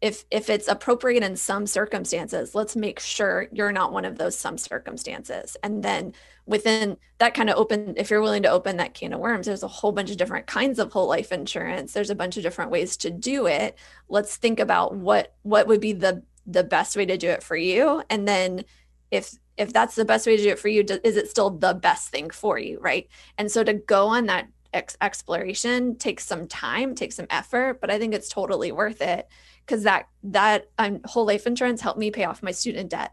if 0.00 0.24
if 0.30 0.48
it's 0.48 0.68
appropriate 0.68 1.22
in 1.24 1.34
some 1.36 1.66
circumstances 1.66 2.54
let's 2.54 2.76
make 2.76 3.00
sure 3.00 3.48
you're 3.52 3.72
not 3.72 3.92
one 3.92 4.04
of 4.04 4.16
those 4.16 4.38
some 4.38 4.56
circumstances. 4.56 5.56
And 5.62 5.82
then 5.82 6.12
within 6.46 6.96
that 7.18 7.34
kind 7.34 7.50
of 7.50 7.56
open 7.56 7.94
if 7.96 8.10
you're 8.10 8.22
willing 8.22 8.44
to 8.44 8.50
open 8.50 8.76
that 8.76 8.94
can 8.94 9.12
of 9.12 9.20
worms 9.20 9.46
there's 9.46 9.62
a 9.64 9.68
whole 9.68 9.92
bunch 9.92 10.10
of 10.10 10.16
different 10.16 10.46
kinds 10.46 10.78
of 10.78 10.92
whole 10.92 11.08
life 11.08 11.32
insurance. 11.32 11.92
There's 11.92 12.10
a 12.10 12.14
bunch 12.14 12.36
of 12.36 12.42
different 12.44 12.70
ways 12.70 12.96
to 12.98 13.10
do 13.10 13.46
it. 13.46 13.76
Let's 14.08 14.36
think 14.36 14.60
about 14.60 14.94
what 14.94 15.34
what 15.42 15.66
would 15.66 15.80
be 15.80 15.92
the 15.94 16.22
the 16.46 16.64
best 16.64 16.96
way 16.96 17.04
to 17.06 17.18
do 17.18 17.28
it 17.28 17.42
for 17.42 17.56
you. 17.56 18.02
And 18.08 18.26
then 18.28 18.64
if 19.10 19.34
if 19.56 19.72
that's 19.72 19.96
the 19.96 20.04
best 20.04 20.26
way 20.28 20.36
to 20.36 20.42
do 20.42 20.50
it 20.50 20.58
for 20.60 20.68
you 20.68 20.84
is 21.02 21.16
it 21.16 21.28
still 21.28 21.50
the 21.50 21.74
best 21.74 22.10
thing 22.10 22.30
for 22.30 22.56
you 22.58 22.78
right? 22.80 23.08
And 23.36 23.50
so 23.50 23.64
to 23.64 23.74
go 23.74 24.06
on 24.06 24.26
that 24.26 24.48
ex- 24.72 24.96
exploration 25.00 25.96
takes 25.96 26.24
some 26.24 26.46
time 26.46 26.94
takes 26.94 27.16
some 27.16 27.26
effort 27.30 27.80
but 27.80 27.90
i 27.90 27.98
think 27.98 28.14
it's 28.14 28.28
totally 28.28 28.72
worth 28.72 29.00
it 29.00 29.28
because 29.68 29.84
that 29.84 30.08
that 30.22 30.70
um, 30.78 31.00
whole 31.04 31.26
life 31.26 31.46
insurance 31.46 31.80
helped 31.80 31.98
me 31.98 32.10
pay 32.10 32.24
off 32.24 32.42
my 32.42 32.50
student 32.50 32.90
debt. 32.90 33.12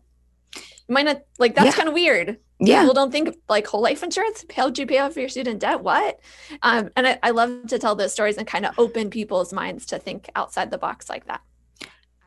You 0.87 0.93
might 0.93 1.05
not 1.05 1.21
like 1.37 1.55
that's 1.55 1.67
yeah. 1.67 1.71
kind 1.73 1.89
of 1.89 1.93
weird. 1.93 2.37
Yeah. 2.59 2.81
People 2.81 2.93
don't 2.93 3.11
think 3.11 3.35
like 3.49 3.67
whole 3.67 3.81
life 3.81 4.01
insurance 4.01 4.45
helped 4.49 4.79
you 4.79 4.87
pay 4.87 4.99
off 4.99 5.17
your 5.17 5.27
student 5.27 5.59
debt. 5.59 5.81
What? 5.81 6.19
Um, 6.61 6.89
and 6.95 7.07
I, 7.07 7.19
I 7.21 7.31
love 7.31 7.67
to 7.67 7.79
tell 7.79 7.95
those 7.95 8.13
stories 8.13 8.37
and 8.37 8.47
kind 8.47 8.65
of 8.65 8.79
open 8.79 9.09
people's 9.09 9.51
minds 9.51 9.85
to 9.87 9.99
think 9.99 10.29
outside 10.35 10.71
the 10.71 10.77
box 10.77 11.09
like 11.09 11.25
that. 11.25 11.41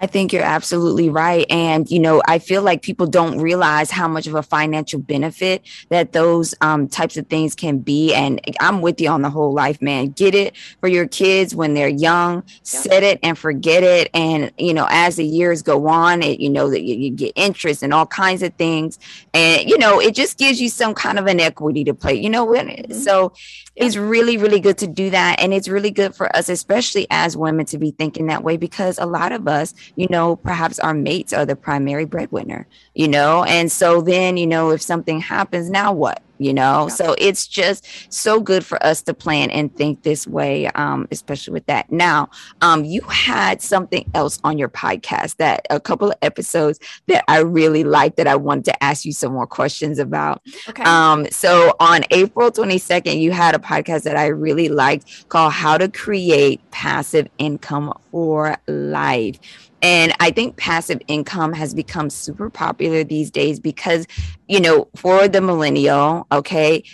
I 0.00 0.06
think 0.06 0.32
you're 0.32 0.42
absolutely 0.42 1.08
right. 1.08 1.44
And, 1.50 1.90
you 1.90 1.98
know, 1.98 2.22
I 2.26 2.38
feel 2.38 2.62
like 2.62 2.82
people 2.82 3.06
don't 3.06 3.40
realize 3.40 3.90
how 3.90 4.06
much 4.06 4.26
of 4.26 4.34
a 4.34 4.42
financial 4.42 5.00
benefit 5.00 5.62
that 5.88 6.12
those 6.12 6.54
um, 6.60 6.88
types 6.88 7.16
of 7.16 7.26
things 7.26 7.54
can 7.54 7.78
be. 7.78 8.14
And 8.14 8.40
I'm 8.60 8.80
with 8.80 9.00
you 9.00 9.08
on 9.10 9.22
the 9.22 9.30
whole 9.30 9.52
life, 9.52 9.82
man. 9.82 10.08
Get 10.08 10.34
it 10.34 10.56
for 10.80 10.88
your 10.88 11.08
kids 11.08 11.54
when 11.54 11.74
they're 11.74 11.88
young, 11.88 12.36
yep. 12.36 12.44
set 12.62 13.02
it 13.02 13.18
and 13.22 13.36
forget 13.36 13.82
it. 13.82 14.10
And, 14.14 14.52
you 14.56 14.72
know, 14.72 14.86
as 14.88 15.16
the 15.16 15.24
years 15.24 15.62
go 15.62 15.88
on, 15.88 16.22
it, 16.22 16.38
you 16.38 16.50
know, 16.50 16.70
that 16.70 16.82
you, 16.82 16.94
you, 16.94 17.08
get 17.18 17.32
interest 17.34 17.82
and 17.82 17.92
all 17.92 18.06
kinds 18.06 18.42
of 18.42 18.54
things. 18.54 18.98
And, 19.34 19.68
you 19.68 19.78
know, 19.78 20.00
it 20.00 20.14
just 20.14 20.38
gives 20.38 20.60
you 20.60 20.68
some 20.68 20.94
kind 20.94 21.18
of 21.18 21.26
an 21.26 21.40
equity 21.40 21.82
to 21.84 21.94
play, 21.94 22.14
you 22.14 22.30
know, 22.30 22.46
mm-hmm. 22.46 22.92
so 22.92 23.32
it's 23.78 23.96
really, 23.96 24.36
really 24.36 24.60
good 24.60 24.76
to 24.78 24.86
do 24.86 25.10
that. 25.10 25.40
And 25.40 25.54
it's 25.54 25.68
really 25.68 25.90
good 25.90 26.14
for 26.14 26.34
us, 26.36 26.48
especially 26.48 27.06
as 27.10 27.36
women, 27.36 27.64
to 27.66 27.78
be 27.78 27.92
thinking 27.92 28.26
that 28.26 28.42
way 28.42 28.56
because 28.56 28.98
a 28.98 29.06
lot 29.06 29.32
of 29.32 29.46
us, 29.46 29.72
you 29.96 30.06
know, 30.10 30.36
perhaps 30.36 30.78
our 30.78 30.94
mates 30.94 31.32
are 31.32 31.46
the 31.46 31.56
primary 31.56 32.04
breadwinner, 32.04 32.66
you 32.94 33.08
know, 33.08 33.44
and 33.44 33.70
so 33.70 34.00
then, 34.00 34.36
you 34.36 34.46
know, 34.46 34.70
if 34.70 34.82
something 34.82 35.20
happens, 35.20 35.70
now 35.70 35.92
what? 35.92 36.22
You 36.38 36.52
know 36.54 36.86
yeah. 36.88 36.94
so 36.94 37.14
it's 37.18 37.46
just 37.46 37.86
so 38.12 38.40
good 38.40 38.64
for 38.64 38.82
us 38.84 39.02
to 39.02 39.14
plan 39.14 39.50
and 39.50 39.74
think 39.76 40.02
this 40.02 40.26
way 40.26 40.66
um, 40.68 41.06
especially 41.10 41.52
with 41.52 41.66
that 41.66 41.90
now 41.90 42.28
um, 42.60 42.84
you 42.84 43.00
had 43.02 43.60
something 43.60 44.08
else 44.14 44.38
on 44.44 44.58
your 44.58 44.68
podcast 44.68 45.36
that 45.36 45.66
a 45.70 45.80
couple 45.80 46.10
of 46.10 46.16
episodes 46.22 46.78
that 47.06 47.24
i 47.28 47.38
really 47.38 47.84
liked 47.84 48.16
that 48.16 48.26
i 48.26 48.36
wanted 48.36 48.64
to 48.64 48.84
ask 48.84 49.04
you 49.04 49.12
some 49.12 49.32
more 49.32 49.46
questions 49.46 49.98
about 49.98 50.42
okay. 50.68 50.82
um, 50.84 51.26
so 51.30 51.74
on 51.80 52.02
april 52.10 52.50
22nd 52.50 53.20
you 53.20 53.32
had 53.32 53.54
a 53.54 53.58
podcast 53.58 54.02
that 54.02 54.16
i 54.16 54.26
really 54.26 54.68
liked 54.68 55.28
called 55.28 55.52
how 55.52 55.76
to 55.76 55.88
create 55.88 56.60
passive 56.70 57.28
income 57.38 57.92
for 58.10 58.56
life 58.66 59.38
and 59.82 60.12
I 60.18 60.30
think 60.30 60.56
passive 60.56 61.00
income 61.06 61.52
has 61.52 61.72
become 61.72 62.10
super 62.10 62.50
popular 62.50 63.04
these 63.04 63.30
days 63.30 63.60
because, 63.60 64.06
you 64.48 64.60
know, 64.60 64.88
for 64.96 65.28
the 65.28 65.40
millennial, 65.40 66.26
okay, 66.30 66.84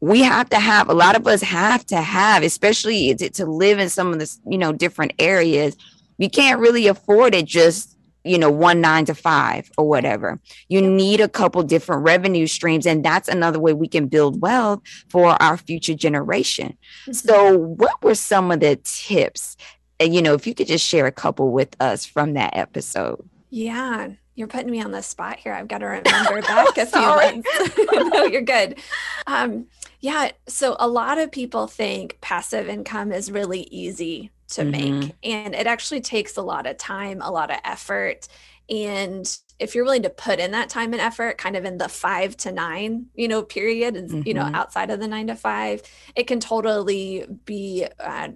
we 0.00 0.22
have 0.22 0.48
to 0.50 0.58
have 0.58 0.88
a 0.88 0.94
lot 0.94 1.16
of 1.16 1.26
us 1.26 1.42
have 1.42 1.84
to 1.86 2.00
have, 2.00 2.42
especially 2.42 3.14
to, 3.14 3.30
to 3.30 3.46
live 3.46 3.78
in 3.78 3.88
some 3.88 4.12
of 4.12 4.18
the, 4.18 4.36
you 4.46 4.58
know, 4.58 4.72
different 4.72 5.12
areas. 5.18 5.76
You 6.18 6.30
can't 6.30 6.60
really 6.60 6.86
afford 6.86 7.34
it 7.34 7.46
just 7.46 7.94
you 8.24 8.36
know 8.36 8.50
one 8.50 8.80
nine 8.80 9.04
to 9.04 9.14
five 9.14 9.70
or 9.78 9.88
whatever 9.88 10.40
you 10.68 10.82
need 10.82 11.20
a 11.20 11.28
couple 11.28 11.62
different 11.62 12.02
revenue 12.02 12.48
streams 12.48 12.84
and 12.84 13.04
that's 13.04 13.28
another 13.28 13.60
way 13.60 13.72
we 13.72 13.86
can 13.86 14.08
build 14.08 14.42
wealth 14.42 14.82
for 15.08 15.40
our 15.40 15.56
future 15.56 15.94
generation 15.94 16.76
mm-hmm. 17.02 17.12
so 17.12 17.56
what 17.56 18.02
were 18.02 18.16
some 18.16 18.50
of 18.50 18.58
the 18.58 18.74
tips 18.82 19.56
and 20.00 20.14
you 20.14 20.22
know, 20.22 20.34
if 20.34 20.46
you 20.46 20.54
could 20.54 20.66
just 20.66 20.86
share 20.86 21.06
a 21.06 21.12
couple 21.12 21.50
with 21.50 21.76
us 21.80 22.04
from 22.04 22.34
that 22.34 22.56
episode. 22.56 23.28
Yeah, 23.50 24.10
you're 24.38 24.46
putting 24.46 24.70
me 24.70 24.80
on 24.80 24.92
the 24.92 25.02
spot 25.02 25.38
here. 25.38 25.52
I've 25.52 25.66
got 25.66 25.78
to 25.78 25.86
remember 25.86 26.40
back 26.42 26.78
a 26.78 26.86
few 26.86 27.00
months. 27.00 27.50
no, 28.12 28.24
you're 28.24 28.42
good. 28.42 28.78
Um, 29.26 29.66
yeah, 30.00 30.30
so 30.46 30.76
a 30.78 30.86
lot 30.86 31.18
of 31.18 31.32
people 31.32 31.66
think 31.66 32.18
passive 32.20 32.68
income 32.68 33.10
is 33.10 33.32
really 33.32 33.62
easy 33.62 34.30
to 34.50 34.62
mm-hmm. 34.62 35.00
make, 35.00 35.14
and 35.24 35.56
it 35.56 35.66
actually 35.66 36.00
takes 36.00 36.36
a 36.36 36.42
lot 36.42 36.66
of 36.66 36.78
time, 36.78 37.20
a 37.20 37.32
lot 37.32 37.50
of 37.50 37.58
effort. 37.64 38.28
And 38.70 39.28
if 39.58 39.74
you're 39.74 39.84
willing 39.84 40.02
to 40.02 40.10
put 40.10 40.38
in 40.38 40.52
that 40.52 40.68
time 40.68 40.92
and 40.92 41.02
effort 41.02 41.36
kind 41.36 41.56
of 41.56 41.64
in 41.64 41.78
the 41.78 41.88
five 41.88 42.36
to 42.36 42.52
nine 42.52 43.06
you 43.16 43.26
know 43.26 43.42
period 43.42 43.96
mm-hmm. 43.96 44.22
you 44.24 44.32
know 44.32 44.44
mm-hmm. 44.44 44.54
outside 44.54 44.88
of 44.88 45.00
the 45.00 45.08
nine 45.08 45.26
to 45.26 45.34
five 45.34 45.82
it 46.14 46.28
can 46.28 46.38
totally 46.38 47.26
be 47.44 47.84
uh, 47.98 48.28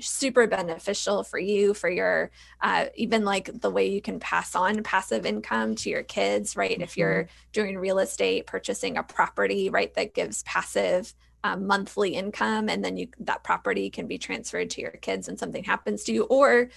super 0.00 0.46
beneficial 0.46 1.22
for 1.22 1.38
you 1.38 1.74
for 1.74 1.88
your 1.88 2.30
uh, 2.60 2.86
even 2.96 3.24
like 3.24 3.50
the 3.60 3.70
way 3.70 3.86
you 3.86 4.00
can 4.00 4.18
pass 4.18 4.54
on 4.54 4.82
passive 4.82 5.24
income 5.24 5.74
to 5.74 5.88
your 5.88 6.02
kids 6.02 6.56
right 6.56 6.72
mm-hmm. 6.72 6.82
if 6.82 6.96
you're 6.96 7.24
mm-hmm. 7.24 7.50
doing 7.52 7.78
real 7.78 7.98
estate 7.98 8.46
purchasing 8.46 8.96
a 8.96 9.02
property 9.02 9.70
right 9.70 9.94
that 9.94 10.14
gives 10.14 10.42
passive 10.42 11.14
um, 11.44 11.66
monthly 11.66 12.14
income 12.14 12.68
and 12.68 12.84
then 12.84 12.96
you 12.96 13.08
that 13.20 13.44
property 13.44 13.90
can 13.90 14.06
be 14.06 14.18
transferred 14.18 14.70
to 14.70 14.80
your 14.80 14.90
kids 14.90 15.28
and 15.28 15.38
something 15.38 15.62
happens 15.62 16.04
to 16.04 16.12
you 16.12 16.24
or 16.24 16.70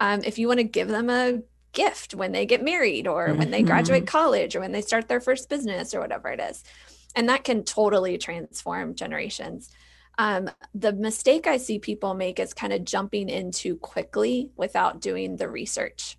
um, 0.00 0.22
if 0.24 0.38
you 0.38 0.48
want 0.48 0.58
to 0.58 0.64
give 0.64 0.88
them 0.88 1.10
a 1.10 1.40
gift 1.72 2.14
when 2.14 2.32
they 2.32 2.46
get 2.46 2.62
married 2.62 3.06
or 3.06 3.28
mm-hmm. 3.28 3.38
when 3.38 3.50
they 3.50 3.62
graduate 3.62 4.04
mm-hmm. 4.04 4.18
college 4.18 4.54
or 4.54 4.60
when 4.60 4.72
they 4.72 4.82
start 4.82 5.08
their 5.08 5.20
first 5.20 5.48
business 5.48 5.94
or 5.94 6.00
whatever 6.00 6.28
it 6.28 6.40
is 6.40 6.62
and 7.14 7.28
that 7.28 7.44
can 7.44 7.64
totally 7.64 8.16
transform 8.16 8.94
generations 8.94 9.70
um, 10.22 10.48
the 10.72 10.92
mistake 10.92 11.48
I 11.48 11.56
see 11.56 11.80
people 11.80 12.14
make 12.14 12.38
is 12.38 12.54
kind 12.54 12.72
of 12.72 12.84
jumping 12.84 13.28
in 13.28 13.50
too 13.50 13.74
quickly 13.76 14.52
without 14.56 15.00
doing 15.00 15.34
the 15.36 15.48
research. 15.48 16.16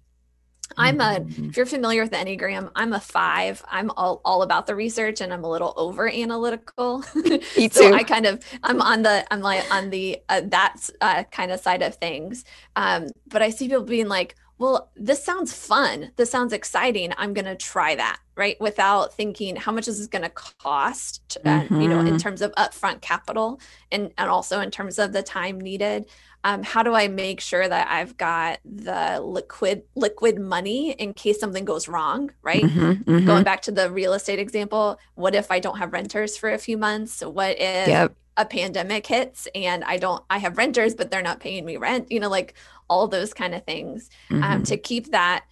I'm 0.75 0.99
a, 0.99 1.21
mm-hmm. 1.21 1.49
if 1.49 1.55
you're 1.55 1.65
familiar 1.65 2.01
with 2.01 2.11
the 2.11 2.17
Enneagram, 2.17 2.69
I'm 2.75 2.91
a 2.91 2.99
five. 2.99 3.63
I'm 3.71 3.91
all, 3.91 4.19
all 4.25 4.41
about 4.41 4.67
the 4.67 4.75
research 4.75 5.21
and 5.21 5.31
I'm 5.31 5.45
a 5.45 5.49
little 5.49 5.73
over 5.77 6.09
analytical. 6.09 7.05
Me 7.15 7.69
too. 7.69 7.69
so 7.69 7.93
I 7.93 8.03
kind 8.03 8.25
of, 8.25 8.43
I'm 8.61 8.81
on 8.81 9.03
the, 9.03 9.25
I'm 9.31 9.39
like 9.39 9.63
on 9.73 9.89
the, 9.89 10.19
uh, 10.27 10.41
that 10.47 10.89
uh, 10.99 11.23
kind 11.31 11.53
of 11.53 11.61
side 11.61 11.81
of 11.81 11.95
things. 11.95 12.43
Um, 12.75 13.07
but 13.27 13.41
I 13.41 13.51
see 13.51 13.69
people 13.69 13.83
being 13.83 14.09
like, 14.09 14.35
well, 14.63 14.89
this 14.95 15.21
sounds 15.21 15.51
fun. 15.51 16.11
This 16.15 16.31
sounds 16.31 16.53
exciting. 16.53 17.11
I'm 17.17 17.33
going 17.33 17.43
to 17.43 17.55
try 17.55 17.95
that, 17.95 18.19
right? 18.37 18.55
Without 18.61 19.13
thinking 19.13 19.57
how 19.57 19.73
much 19.73 19.89
is 19.89 19.97
this 19.97 20.07
going 20.07 20.21
to 20.21 20.29
cost, 20.29 21.37
mm-hmm. 21.43 21.75
uh, 21.75 21.79
you 21.81 21.89
know, 21.89 21.99
in 21.99 22.05
mm-hmm. 22.05 22.17
terms 22.17 22.41
of 22.41 22.53
upfront 22.53 23.01
capital 23.01 23.59
and, 23.91 24.13
and 24.17 24.29
also 24.29 24.61
in 24.61 24.71
terms 24.71 24.99
of 24.99 25.11
the 25.11 25.21
time 25.21 25.59
needed. 25.59 26.05
Um, 26.45 26.63
how 26.63 26.81
do 26.81 26.93
I 26.93 27.09
make 27.09 27.41
sure 27.41 27.67
that 27.67 27.89
I've 27.89 28.15
got 28.15 28.59
the 28.63 29.19
liquid 29.19 29.83
liquid 29.95 30.39
money 30.39 30.91
in 30.91 31.13
case 31.13 31.41
something 31.41 31.65
goes 31.65 31.89
wrong, 31.89 32.31
right? 32.41 32.63
Mm-hmm, 32.63 33.11
mm-hmm. 33.11 33.25
Going 33.25 33.43
back 33.43 33.63
to 33.63 33.71
the 33.71 33.91
real 33.91 34.13
estate 34.13 34.39
example, 34.39 34.97
what 35.15 35.35
if 35.35 35.51
I 35.51 35.59
don't 35.59 35.77
have 35.79 35.91
renters 35.91 36.37
for 36.37 36.49
a 36.49 36.57
few 36.57 36.77
months? 36.77 37.19
What 37.19 37.59
if 37.59 37.87
yep. 37.89 38.15
A 38.37 38.45
pandemic 38.45 39.05
hits 39.05 39.47
and 39.53 39.83
I 39.83 39.97
don't 39.97 40.23
I 40.29 40.39
have 40.39 40.57
renters 40.57 40.95
but 40.95 41.11
they're 41.11 41.21
not 41.21 41.39
paying 41.39 41.65
me 41.65 41.77
rent? 41.77 42.11
You 42.11 42.19
know, 42.19 42.29
like 42.29 42.55
all 42.89 43.07
those 43.07 43.33
kind 43.33 43.55
of 43.55 43.63
things 43.63 44.09
um, 44.29 44.41
mm-hmm. 44.41 44.51
um, 44.51 44.63
to 44.63 44.77
keep 44.77 45.11
that 45.11 45.45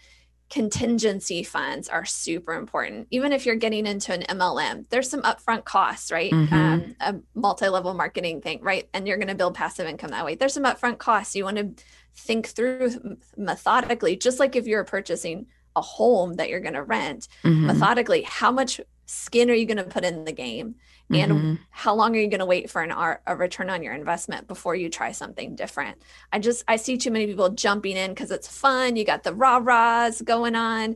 contingency 0.51 1.43
funds 1.43 1.87
are 1.87 2.03
super 2.03 2.53
important 2.53 3.07
even 3.09 3.31
if 3.31 3.45
you're 3.45 3.55
getting 3.55 3.87
into 3.87 4.13
an 4.13 4.21
mlm 4.37 4.83
there's 4.89 5.09
some 5.09 5.21
upfront 5.21 5.63
costs 5.63 6.11
right 6.11 6.31
mm-hmm. 6.33 6.53
um, 6.53 6.95
a 6.99 7.15
multi-level 7.33 7.93
marketing 7.93 8.41
thing 8.41 8.59
right 8.61 8.89
and 8.93 9.07
you're 9.07 9.15
going 9.15 9.29
to 9.29 9.35
build 9.35 9.55
passive 9.55 9.87
income 9.87 10.11
that 10.11 10.25
way 10.25 10.35
there's 10.35 10.53
some 10.53 10.65
upfront 10.65 10.97
costs 10.97 11.37
you 11.37 11.45
want 11.45 11.55
to 11.55 11.73
think 12.15 12.47
through 12.47 13.17
methodically 13.37 14.17
just 14.17 14.41
like 14.41 14.57
if 14.57 14.67
you're 14.67 14.83
purchasing 14.83 15.45
a 15.77 15.81
home 15.81 16.33
that 16.33 16.49
you're 16.49 16.59
going 16.59 16.73
to 16.73 16.83
rent 16.83 17.29
mm-hmm. 17.45 17.67
methodically 17.67 18.21
how 18.23 18.51
much 18.51 18.81
skin 19.05 19.49
are 19.49 19.53
you 19.53 19.65
going 19.65 19.77
to 19.77 19.85
put 19.85 20.03
in 20.03 20.25
the 20.25 20.33
game 20.33 20.75
and 21.13 21.31
mm-hmm. 21.31 21.55
how 21.69 21.93
long 21.93 22.15
are 22.15 22.19
you 22.19 22.27
going 22.27 22.39
to 22.39 22.45
wait 22.45 22.69
for 22.69 22.81
an 22.81 22.91
art, 22.91 23.21
a 23.27 23.35
return 23.35 23.69
on 23.69 23.83
your 23.83 23.93
investment 23.93 24.47
before 24.47 24.75
you 24.75 24.89
try 24.89 25.11
something 25.11 25.55
different 25.55 26.01
i 26.31 26.39
just 26.39 26.63
i 26.67 26.75
see 26.75 26.97
too 26.97 27.11
many 27.11 27.27
people 27.27 27.49
jumping 27.49 27.97
in 27.97 28.11
because 28.11 28.31
it's 28.31 28.47
fun 28.47 28.95
you 28.95 29.03
got 29.03 29.23
the 29.23 29.33
rah 29.33 29.59
rahs 29.61 30.21
going 30.21 30.55
on 30.55 30.95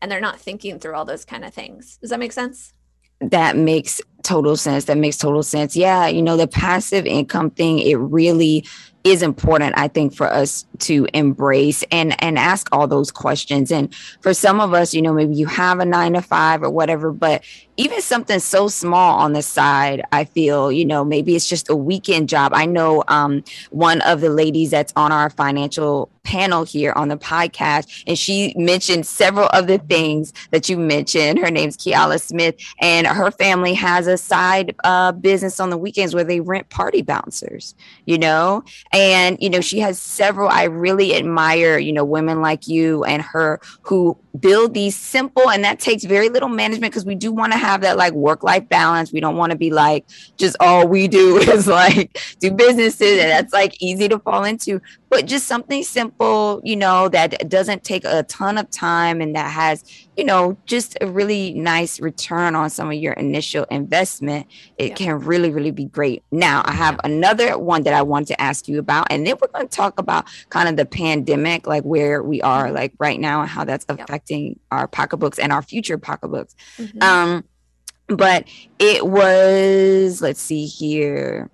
and 0.00 0.10
they're 0.10 0.20
not 0.20 0.40
thinking 0.40 0.78
through 0.78 0.94
all 0.94 1.04
those 1.04 1.24
kind 1.24 1.44
of 1.44 1.52
things 1.52 1.98
does 1.98 2.10
that 2.10 2.20
make 2.20 2.32
sense 2.32 2.72
that 3.20 3.56
makes 3.56 4.00
total 4.22 4.56
sense. 4.56 4.84
That 4.84 4.98
makes 4.98 5.16
total 5.16 5.42
sense. 5.42 5.76
Yeah, 5.76 6.06
you 6.06 6.20
know, 6.20 6.36
the 6.36 6.46
passive 6.46 7.06
income 7.06 7.50
thing, 7.50 7.78
it 7.78 7.94
really 7.94 8.66
is 9.06 9.22
important 9.22 9.72
i 9.78 9.86
think 9.88 10.12
for 10.12 10.26
us 10.26 10.66
to 10.78 11.06
embrace 11.14 11.84
and 11.90 12.20
and 12.22 12.38
ask 12.38 12.68
all 12.72 12.86
those 12.86 13.10
questions. 13.10 13.70
And 13.70 13.94
for 14.20 14.34
some 14.34 14.60
of 14.60 14.74
us 14.74 14.94
you 14.94 15.02
know 15.02 15.12
maybe 15.12 15.34
you 15.34 15.46
have 15.46 15.80
a 15.80 15.84
9 15.84 16.14
to 16.14 16.22
5 16.22 16.62
or 16.62 16.70
whatever 16.70 17.12
but 17.12 17.42
even 17.78 18.00
something 18.00 18.38
so 18.38 18.68
small 18.68 19.18
on 19.18 19.34
the 19.34 19.42
side 19.42 20.02
i 20.12 20.24
feel 20.24 20.72
you 20.72 20.84
know 20.84 21.04
maybe 21.04 21.36
it's 21.36 21.48
just 21.48 21.68
a 21.68 21.76
weekend 21.76 22.28
job. 22.28 22.52
I 22.54 22.66
know 22.66 23.04
um, 23.08 23.44
one 23.70 24.00
of 24.02 24.20
the 24.20 24.30
ladies 24.30 24.70
that's 24.70 24.92
on 24.96 25.12
our 25.12 25.30
financial 25.30 26.10
panel 26.22 26.64
here 26.64 26.92
on 26.92 27.08
the 27.08 27.16
podcast 27.16 28.02
and 28.06 28.18
she 28.18 28.52
mentioned 28.56 29.06
several 29.06 29.46
of 29.48 29.68
the 29.68 29.78
things 29.78 30.32
that 30.50 30.68
you 30.68 30.76
mentioned. 30.76 31.38
Her 31.38 31.50
name's 31.50 31.76
kiala 31.76 32.20
smith 32.20 32.56
and 32.80 33.06
her 33.06 33.30
family 33.30 33.74
has 33.74 34.06
a 34.06 34.16
side 34.16 34.74
uh, 34.84 35.12
business 35.12 35.60
on 35.60 35.70
the 35.70 35.78
weekends 35.78 36.14
where 36.14 36.24
they 36.24 36.40
rent 36.40 36.68
party 36.68 37.02
bouncers 37.02 37.74
you 38.06 38.18
know 38.18 38.64
and 38.96 39.36
you 39.42 39.50
know 39.50 39.60
she 39.60 39.78
has 39.78 39.98
several 39.98 40.48
i 40.48 40.64
really 40.64 41.14
admire 41.14 41.76
you 41.76 41.92
know 41.92 42.04
women 42.04 42.40
like 42.40 42.66
you 42.66 43.04
and 43.04 43.20
her 43.22 43.60
who 43.82 44.16
build 44.40 44.74
these 44.74 44.96
simple 44.96 45.50
and 45.50 45.64
that 45.64 45.78
takes 45.78 46.04
very 46.04 46.28
little 46.28 46.48
management 46.48 46.92
because 46.92 47.04
we 47.04 47.14
do 47.14 47.32
want 47.32 47.52
to 47.52 47.58
have 47.58 47.80
that 47.80 47.96
like 47.96 48.12
work 48.12 48.42
life 48.42 48.68
balance 48.68 49.12
we 49.12 49.20
don't 49.20 49.36
want 49.36 49.52
to 49.52 49.58
be 49.58 49.70
like 49.70 50.04
just 50.36 50.56
all 50.60 50.86
we 50.86 51.08
do 51.08 51.36
is 51.38 51.66
like 51.66 52.20
do 52.40 52.50
businesses 52.50 53.18
and 53.20 53.30
that's 53.30 53.52
like 53.52 53.80
easy 53.80 54.08
to 54.08 54.18
fall 54.18 54.44
into 54.44 54.80
but 55.08 55.26
just 55.26 55.46
something 55.46 55.82
simple 55.82 56.60
you 56.64 56.76
know 56.76 57.08
that 57.08 57.48
doesn't 57.48 57.84
take 57.84 58.04
a 58.04 58.24
ton 58.24 58.58
of 58.58 58.68
time 58.70 59.20
and 59.20 59.34
that 59.34 59.50
has 59.50 59.84
you 60.16 60.24
know 60.24 60.56
just 60.66 60.96
a 61.00 61.06
really 61.06 61.54
nice 61.54 62.00
return 62.00 62.54
on 62.54 62.68
some 62.68 62.88
of 62.88 62.94
your 62.94 63.12
initial 63.14 63.64
investment 63.64 64.46
it 64.78 64.88
yeah. 64.88 64.94
can 64.94 65.20
really 65.20 65.50
really 65.50 65.70
be 65.70 65.84
great 65.84 66.22
now 66.30 66.62
i 66.64 66.72
have 66.72 66.94
yeah. 66.94 67.10
another 67.10 67.58
one 67.58 67.82
that 67.82 67.94
i 67.94 68.02
want 68.02 68.26
to 68.26 68.40
ask 68.40 68.68
you 68.68 68.78
about 68.78 69.06
and 69.10 69.26
then 69.26 69.36
we're 69.40 69.48
going 69.48 69.68
to 69.68 69.76
talk 69.76 69.98
about 69.98 70.26
kind 70.50 70.68
of 70.68 70.76
the 70.76 70.84
pandemic 70.84 71.66
like 71.66 71.84
where 71.84 72.22
we 72.22 72.42
are 72.42 72.66
mm-hmm. 72.66 72.74
like 72.74 72.92
right 72.98 73.20
now 73.20 73.40
and 73.40 73.48
how 73.48 73.64
that's 73.64 73.86
affecting 73.88 74.25
our 74.70 74.88
pocketbooks 74.88 75.38
and 75.38 75.52
our 75.52 75.62
future 75.62 75.98
pocketbooks. 75.98 76.54
Mm-hmm. 76.78 77.02
Um, 77.02 77.44
but 78.08 78.44
it 78.78 79.06
was, 79.06 80.22
let's 80.22 80.40
see 80.40 80.66
here, 80.66 81.50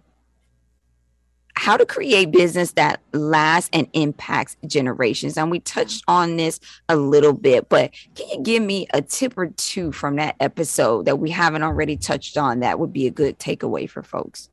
how 1.54 1.76
to 1.76 1.86
create 1.86 2.32
business 2.32 2.72
that 2.72 3.00
lasts 3.12 3.70
and 3.72 3.86
impacts 3.92 4.56
generations. 4.66 5.36
And 5.36 5.50
we 5.50 5.60
touched 5.60 6.02
on 6.08 6.36
this 6.36 6.58
a 6.88 6.96
little 6.96 7.34
bit, 7.34 7.68
but 7.68 7.92
can 8.14 8.28
you 8.28 8.42
give 8.42 8.62
me 8.62 8.86
a 8.92 9.02
tip 9.02 9.36
or 9.36 9.48
two 9.48 9.92
from 9.92 10.16
that 10.16 10.36
episode 10.40 11.04
that 11.06 11.18
we 11.18 11.30
haven't 11.30 11.62
already 11.62 11.96
touched 11.96 12.36
on 12.36 12.60
that 12.60 12.78
would 12.78 12.92
be 12.92 13.06
a 13.06 13.10
good 13.10 13.38
takeaway 13.38 13.88
for 13.88 14.02
folks? 14.02 14.48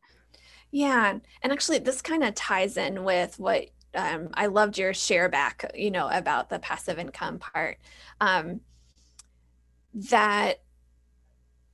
Yeah. 0.72 1.18
And 1.42 1.52
actually, 1.52 1.80
this 1.80 2.02
kind 2.02 2.24
of 2.24 2.36
ties 2.36 2.78
in 2.78 3.04
with 3.04 3.40
what 3.40 3.66
um, 3.96 4.30
I 4.34 4.48
loved 4.48 4.78
your 4.78 4.94
share 4.94 5.30
back, 5.30 5.72
you 5.76 5.92
know, 5.92 6.10
about 6.10 6.50
the 6.50 6.60
passive 6.60 7.00
income 7.00 7.40
part. 7.40 7.78
Um, 8.22 8.62
that 9.94 10.62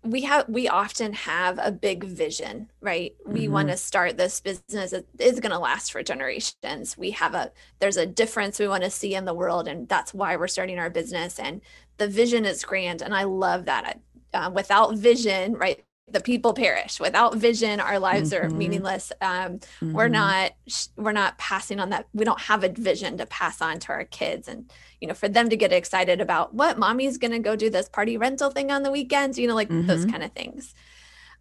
we 0.05 0.21
have 0.21 0.47
we 0.47 0.67
often 0.67 1.13
have 1.13 1.59
a 1.61 1.71
big 1.71 2.03
vision 2.03 2.69
right 2.79 3.15
we 3.25 3.41
mm-hmm. 3.41 3.53
want 3.53 3.69
to 3.69 3.75
start 3.75 4.17
this 4.17 4.39
business 4.39 4.93
it 4.93 5.07
is 5.19 5.39
going 5.39 5.51
to 5.51 5.57
last 5.57 5.91
for 5.91 6.03
generations 6.03 6.95
we 6.97 7.09
have 7.11 7.33
a 7.33 7.51
there's 7.79 7.97
a 7.97 8.05
difference 8.05 8.59
we 8.59 8.67
want 8.67 8.83
to 8.83 8.89
see 8.89 9.15
in 9.15 9.25
the 9.25 9.33
world 9.33 9.67
and 9.67 9.89
that's 9.89 10.13
why 10.13 10.35
we're 10.35 10.47
starting 10.47 10.77
our 10.77 10.91
business 10.91 11.39
and 11.39 11.59
the 11.97 12.07
vision 12.07 12.45
is 12.45 12.63
grand 12.63 13.01
and 13.01 13.15
i 13.15 13.23
love 13.23 13.65
that 13.65 13.99
uh, 14.33 14.51
without 14.53 14.95
vision 14.95 15.53
right 15.53 15.83
the 16.07 16.21
people 16.21 16.53
perish 16.53 16.99
without 16.99 17.35
vision 17.35 17.79
our 17.79 17.97
lives 17.97 18.31
mm-hmm. 18.31 18.45
are 18.45 18.49
meaningless 18.49 19.11
um, 19.21 19.57
mm-hmm. 19.57 19.91
we're 19.91 20.07
not 20.07 20.51
we're 20.97 21.11
not 21.11 21.37
passing 21.39 21.79
on 21.79 21.89
that 21.89 22.07
we 22.13 22.23
don't 22.23 22.41
have 22.41 22.63
a 22.63 22.69
vision 22.69 23.17
to 23.17 23.25
pass 23.25 23.59
on 23.59 23.79
to 23.79 23.89
our 23.91 24.03
kids 24.05 24.47
and 24.47 24.71
you 25.01 25.07
know 25.07 25.15
for 25.15 25.27
them 25.27 25.49
to 25.49 25.57
get 25.57 25.73
excited 25.73 26.21
about 26.21 26.53
what 26.53 26.77
mommy's 26.77 27.17
gonna 27.17 27.39
go 27.39 27.55
do 27.55 27.71
this 27.71 27.89
party 27.89 28.17
rental 28.17 28.51
thing 28.51 28.71
on 28.71 28.83
the 28.83 28.91
weekends 28.91 29.39
you 29.39 29.47
know 29.47 29.55
like 29.55 29.69
mm-hmm. 29.69 29.87
those 29.87 30.05
kind 30.05 30.23
of 30.23 30.31
things 30.33 30.75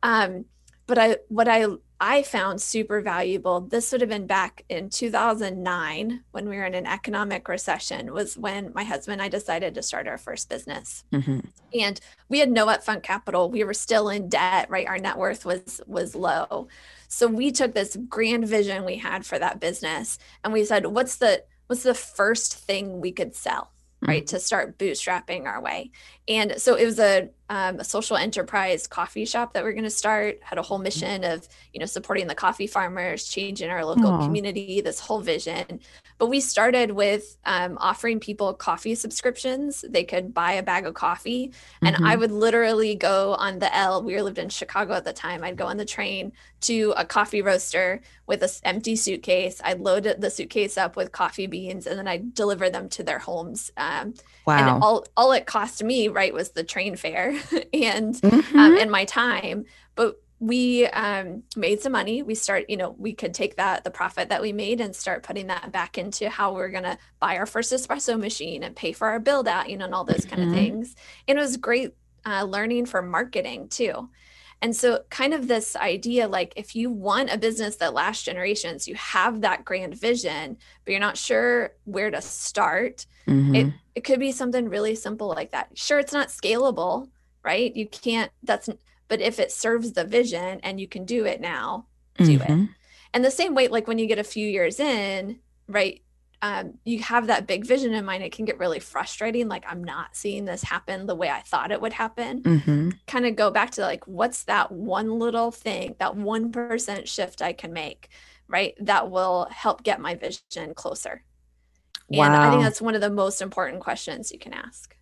um 0.02 0.46
but 0.86 0.96
i 0.96 1.16
what 1.28 1.46
i 1.46 1.66
I 2.00 2.22
found 2.22 2.60
super 2.60 3.00
valuable. 3.00 3.60
This 3.60 3.92
would 3.92 4.00
have 4.00 4.10
been 4.10 4.26
back 4.26 4.64
in 4.68 4.90
2009 4.90 6.24
when 6.32 6.48
we 6.48 6.56
were 6.56 6.64
in 6.64 6.74
an 6.74 6.86
economic 6.86 7.48
recession, 7.48 8.12
was 8.12 8.36
when 8.36 8.72
my 8.74 8.84
husband 8.84 9.14
and 9.14 9.22
I 9.22 9.28
decided 9.28 9.74
to 9.74 9.82
start 9.82 10.08
our 10.08 10.18
first 10.18 10.48
business. 10.48 11.04
Mm-hmm. 11.12 11.40
And 11.78 12.00
we 12.28 12.40
had 12.40 12.50
no 12.50 12.66
upfront 12.66 13.02
capital. 13.04 13.50
We 13.50 13.64
were 13.64 13.74
still 13.74 14.08
in 14.08 14.28
debt, 14.28 14.68
right? 14.70 14.88
Our 14.88 14.98
net 14.98 15.16
worth 15.16 15.44
was 15.44 15.80
was 15.86 16.14
low. 16.14 16.68
So 17.08 17.28
we 17.28 17.52
took 17.52 17.74
this 17.74 17.96
grand 18.08 18.48
vision 18.48 18.84
we 18.84 18.96
had 18.96 19.24
for 19.24 19.38
that 19.38 19.60
business 19.60 20.18
and 20.42 20.52
we 20.52 20.64
said, 20.64 20.86
what's 20.86 21.16
the 21.16 21.44
what's 21.68 21.84
the 21.84 21.94
first 21.94 22.54
thing 22.58 23.00
we 23.00 23.12
could 23.12 23.34
sell? 23.34 23.70
right 24.06 24.26
mm-hmm. 24.26 24.36
to 24.36 24.40
start 24.40 24.76
bootstrapping 24.76 25.46
our 25.46 25.62
way 25.62 25.90
and 26.28 26.60
so 26.60 26.74
it 26.74 26.84
was 26.84 26.98
a, 26.98 27.30
um, 27.50 27.78
a 27.78 27.84
social 27.84 28.16
enterprise 28.16 28.86
coffee 28.86 29.26
shop 29.26 29.52
that 29.52 29.62
we 29.62 29.70
are 29.70 29.74
going 29.74 29.84
to 29.84 29.90
start 29.90 30.38
had 30.42 30.58
a 30.58 30.62
whole 30.62 30.78
mm-hmm. 30.78 30.84
mission 30.84 31.24
of 31.24 31.46
you 31.72 31.80
know 31.80 31.86
supporting 31.86 32.26
the 32.26 32.34
coffee 32.34 32.66
farmers 32.66 33.24
changing 33.24 33.68
our 33.68 33.84
local 33.84 34.10
Aww. 34.10 34.24
community 34.24 34.80
this 34.80 34.98
whole 34.98 35.20
vision 35.20 35.80
but 36.16 36.26
we 36.26 36.40
started 36.40 36.92
with 36.92 37.36
um, 37.44 37.76
offering 37.80 38.18
people 38.18 38.54
coffee 38.54 38.94
subscriptions 38.94 39.84
they 39.88 40.04
could 40.04 40.32
buy 40.32 40.52
a 40.52 40.62
bag 40.62 40.86
of 40.86 40.94
coffee 40.94 41.52
and 41.82 41.96
mm-hmm. 41.96 42.06
i 42.06 42.16
would 42.16 42.32
literally 42.32 42.94
go 42.94 43.34
on 43.34 43.58
the 43.58 43.74
l 43.76 44.02
we 44.02 44.20
lived 44.22 44.38
in 44.38 44.48
chicago 44.48 44.94
at 44.94 45.04
the 45.04 45.12
time 45.12 45.44
i'd 45.44 45.56
go 45.56 45.66
on 45.66 45.76
the 45.76 45.84
train 45.84 46.32
to 46.62 46.94
a 46.96 47.04
coffee 47.04 47.42
roaster 47.42 48.00
with 48.26 48.42
an 48.42 48.48
empty 48.62 48.96
suitcase 48.96 49.60
i'd 49.64 49.80
load 49.80 50.04
the 50.18 50.30
suitcase 50.30 50.78
up 50.78 50.96
with 50.96 51.12
coffee 51.12 51.46
beans 51.46 51.86
and 51.86 51.98
then 51.98 52.08
i'd 52.08 52.32
deliver 52.32 52.70
them 52.70 52.88
to 52.88 53.02
their 53.02 53.18
homes 53.18 53.70
um, 53.76 54.14
wow. 54.46 54.56
and 54.56 54.82
all, 54.82 55.04
all 55.14 55.32
it 55.32 55.44
cost 55.44 55.84
me 55.84 56.08
right 56.08 56.32
was 56.32 56.50
the 56.50 56.64
train 56.64 56.96
fare 56.96 57.33
and 57.72 58.14
um, 58.24 58.30
mm-hmm. 58.30 58.58
um, 58.58 58.76
and 58.78 58.90
my 58.90 59.04
time 59.04 59.64
but 59.94 60.16
we 60.40 60.86
um, 60.88 61.42
made 61.56 61.80
some 61.80 61.92
money 61.92 62.22
we 62.22 62.34
start 62.34 62.68
you 62.68 62.76
know 62.76 62.94
we 62.98 63.12
could 63.12 63.34
take 63.34 63.56
that 63.56 63.84
the 63.84 63.90
profit 63.90 64.28
that 64.28 64.42
we 64.42 64.52
made 64.52 64.80
and 64.80 64.94
start 64.94 65.22
putting 65.22 65.46
that 65.46 65.70
back 65.72 65.96
into 65.96 66.28
how 66.28 66.52
we're 66.52 66.68
going 66.68 66.84
to 66.84 66.98
buy 67.20 67.36
our 67.36 67.46
first 67.46 67.72
espresso 67.72 68.18
machine 68.18 68.62
and 68.62 68.76
pay 68.76 68.92
for 68.92 69.08
our 69.08 69.20
build 69.20 69.48
out 69.48 69.68
you 69.70 69.76
know 69.76 69.84
and 69.84 69.94
all 69.94 70.04
those 70.04 70.24
kind 70.24 70.42
mm-hmm. 70.42 70.50
of 70.50 70.56
things 70.56 70.96
and 71.28 71.38
it 71.38 71.40
was 71.40 71.56
great 71.56 71.94
uh, 72.26 72.42
learning 72.42 72.86
for 72.86 73.02
marketing 73.02 73.68
too 73.68 74.08
and 74.64 74.74
so, 74.74 75.00
kind 75.10 75.34
of 75.34 75.46
this 75.46 75.76
idea 75.76 76.26
like 76.26 76.54
if 76.56 76.74
you 76.74 76.90
want 76.90 77.30
a 77.30 77.36
business 77.36 77.76
that 77.76 77.92
lasts 77.92 78.24
generations, 78.24 78.88
you 78.88 78.94
have 78.94 79.42
that 79.42 79.62
grand 79.62 79.94
vision, 79.94 80.56
but 80.84 80.90
you're 80.90 81.00
not 81.00 81.18
sure 81.18 81.74
where 81.84 82.10
to 82.10 82.22
start, 82.22 83.04
mm-hmm. 83.28 83.54
it, 83.54 83.74
it 83.94 84.04
could 84.04 84.18
be 84.18 84.32
something 84.32 84.70
really 84.70 84.94
simple 84.94 85.28
like 85.28 85.50
that. 85.50 85.68
Sure, 85.74 85.98
it's 85.98 86.14
not 86.14 86.28
scalable, 86.28 87.08
right? 87.44 87.74
You 87.74 87.86
can't, 87.86 88.32
that's, 88.42 88.68
but 89.08 89.20
if 89.20 89.38
it 89.38 89.52
serves 89.52 89.92
the 89.92 90.04
vision 90.04 90.60
and 90.62 90.80
you 90.80 90.88
can 90.88 91.04
do 91.04 91.24
it 91.24 91.40
now, 91.40 91.86
do 92.16 92.38
mm-hmm. 92.38 92.62
it. 92.62 92.68
And 93.12 93.24
the 93.24 93.30
same 93.30 93.54
way, 93.54 93.68
like 93.68 93.86
when 93.86 93.98
you 93.98 94.06
get 94.06 94.18
a 94.18 94.24
few 94.24 94.46
years 94.46 94.80
in, 94.80 95.38
right? 95.68 96.00
Um, 96.42 96.74
you 96.84 96.98
have 96.98 97.28
that 97.28 97.46
big 97.46 97.64
vision 97.64 97.94
in 97.94 98.04
mind, 98.04 98.22
it 98.22 98.32
can 98.32 98.44
get 98.44 98.58
really 98.58 98.80
frustrating. 98.80 99.48
Like, 99.48 99.64
I'm 99.66 99.82
not 99.82 100.14
seeing 100.14 100.44
this 100.44 100.62
happen 100.62 101.06
the 101.06 101.14
way 101.14 101.30
I 101.30 101.40
thought 101.40 101.70
it 101.70 101.80
would 101.80 101.94
happen. 101.94 102.42
Mm-hmm. 102.42 102.90
Kind 103.06 103.26
of 103.26 103.36
go 103.36 103.50
back 103.50 103.70
to 103.72 103.80
like, 103.80 104.06
what's 104.06 104.44
that 104.44 104.70
one 104.70 105.18
little 105.18 105.50
thing, 105.50 105.94
that 106.00 106.14
1% 106.14 107.06
shift 107.06 107.40
I 107.40 107.54
can 107.54 107.72
make, 107.72 108.08
right? 108.46 108.74
That 108.80 109.10
will 109.10 109.48
help 109.50 109.84
get 109.84 110.00
my 110.00 110.16
vision 110.16 110.74
closer. 110.74 111.22
Wow. 112.08 112.24
And 112.24 112.34
I 112.34 112.50
think 112.50 112.62
that's 112.62 112.82
one 112.82 112.94
of 112.94 113.00
the 113.00 113.10
most 113.10 113.40
important 113.40 113.80
questions 113.80 114.30
you 114.30 114.38
can 114.38 114.52
ask. 114.52 114.94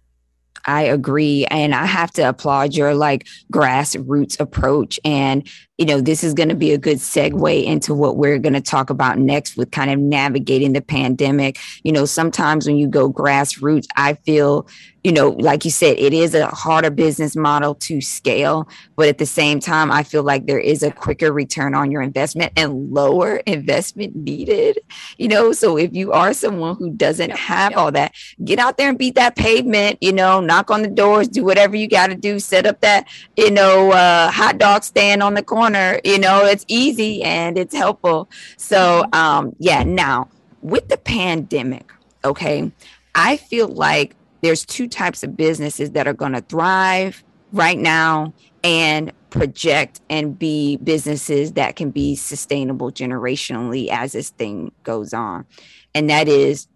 I 0.64 0.82
agree. 0.82 1.44
And 1.46 1.74
I 1.74 1.86
have 1.86 2.10
to 2.12 2.28
applaud 2.28 2.74
your 2.74 2.94
like 2.94 3.26
grassroots 3.52 4.38
approach. 4.40 5.00
And, 5.04 5.48
you 5.82 5.86
know, 5.86 6.00
this 6.00 6.22
is 6.22 6.32
going 6.32 6.48
to 6.48 6.54
be 6.54 6.70
a 6.70 6.78
good 6.78 6.98
segue 6.98 7.64
into 7.64 7.92
what 7.92 8.16
we're 8.16 8.38
going 8.38 8.52
to 8.52 8.60
talk 8.60 8.88
about 8.88 9.18
next 9.18 9.56
with 9.56 9.72
kind 9.72 9.90
of 9.90 9.98
navigating 9.98 10.74
the 10.74 10.80
pandemic. 10.80 11.58
You 11.82 11.90
know, 11.90 12.04
sometimes 12.04 12.68
when 12.68 12.76
you 12.76 12.86
go 12.86 13.12
grassroots, 13.12 13.88
I 13.96 14.14
feel 14.14 14.68
you 15.04 15.10
know, 15.10 15.30
like 15.30 15.64
you 15.64 15.70
said, 15.70 15.98
it 15.98 16.12
is 16.12 16.32
a 16.34 16.46
harder 16.46 16.90
business 16.90 17.34
model 17.34 17.74
to 17.74 18.00
scale, 18.00 18.68
but 18.94 19.08
at 19.08 19.18
the 19.18 19.26
same 19.26 19.58
time, 19.58 19.90
I 19.90 20.04
feel 20.04 20.22
like 20.22 20.46
there 20.46 20.60
is 20.60 20.84
a 20.84 20.92
quicker 20.92 21.32
return 21.32 21.74
on 21.74 21.90
your 21.90 22.02
investment 22.02 22.52
and 22.56 22.92
lower 22.92 23.36
investment 23.46 24.14
needed. 24.14 24.78
You 25.18 25.28
know, 25.28 25.52
so 25.52 25.76
if 25.76 25.92
you 25.92 26.12
are 26.12 26.32
someone 26.32 26.76
who 26.76 26.90
doesn't 26.90 27.30
have 27.30 27.76
all 27.76 27.90
that, 27.92 28.14
get 28.44 28.60
out 28.60 28.76
there 28.76 28.88
and 28.88 28.98
beat 28.98 29.16
that 29.16 29.34
pavement, 29.34 29.98
you 30.00 30.12
know, 30.12 30.40
knock 30.40 30.70
on 30.70 30.82
the 30.82 30.88
doors, 30.88 31.26
do 31.26 31.44
whatever 31.44 31.74
you 31.74 31.88
got 31.88 32.08
to 32.08 32.14
do, 32.14 32.38
set 32.38 32.64
up 32.64 32.80
that, 32.80 33.08
you 33.36 33.50
know, 33.50 33.90
uh, 33.90 34.30
hot 34.30 34.58
dog 34.58 34.84
stand 34.84 35.22
on 35.22 35.34
the 35.34 35.42
corner. 35.42 35.71
You 36.04 36.18
know, 36.18 36.44
it's 36.44 36.64
easy 36.68 37.22
and 37.22 37.58
it's 37.58 37.74
helpful. 37.74 38.28
So, 38.56 39.04
um, 39.12 39.54
yeah, 39.58 39.82
now 39.82 40.28
with 40.62 40.88
the 40.88 40.96
pandemic, 40.96 41.90
okay, 42.24 42.70
I 43.14 43.36
feel 43.36 43.68
like 43.68 44.16
there's 44.42 44.64
two 44.64 44.88
types 44.88 45.22
of 45.22 45.36
businesses 45.36 45.92
that 45.92 46.06
are 46.06 46.12
going 46.12 46.32
to 46.32 46.40
thrive 46.40 47.22
right 47.52 47.78
now 47.78 48.32
and 48.64 49.12
project 49.30 50.00
and 50.10 50.38
be 50.38 50.76
businesses 50.78 51.52
that 51.52 51.76
can 51.76 51.90
be 51.90 52.14
sustainable 52.14 52.90
generationally 52.90 53.88
as 53.88 54.12
this 54.12 54.30
thing 54.30 54.72
goes 54.82 55.14
on. 55.14 55.46
And 55.94 56.10
that 56.10 56.28
is 56.28 56.68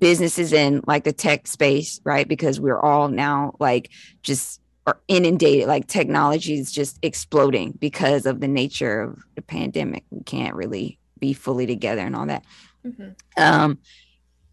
businesses 0.00 0.52
in 0.52 0.82
like 0.86 1.04
the 1.04 1.12
tech 1.12 1.46
space, 1.46 2.00
right? 2.04 2.26
Because 2.26 2.58
we're 2.58 2.80
all 2.80 3.08
now 3.08 3.54
like 3.60 3.90
just 4.22 4.60
are 4.86 4.98
inundated, 5.08 5.68
like 5.68 5.86
technology 5.86 6.58
is 6.58 6.72
just 6.72 6.98
exploding 7.02 7.72
because 7.72 8.26
of 8.26 8.40
the 8.40 8.48
nature 8.48 9.02
of 9.02 9.22
the 9.36 9.42
pandemic. 9.42 10.04
We 10.10 10.22
can't 10.24 10.54
really 10.54 10.98
be 11.18 11.32
fully 11.32 11.66
together 11.66 12.02
and 12.02 12.16
all 12.16 12.26
that. 12.26 12.44
Mm-hmm. 12.84 13.10
Um, 13.36 13.78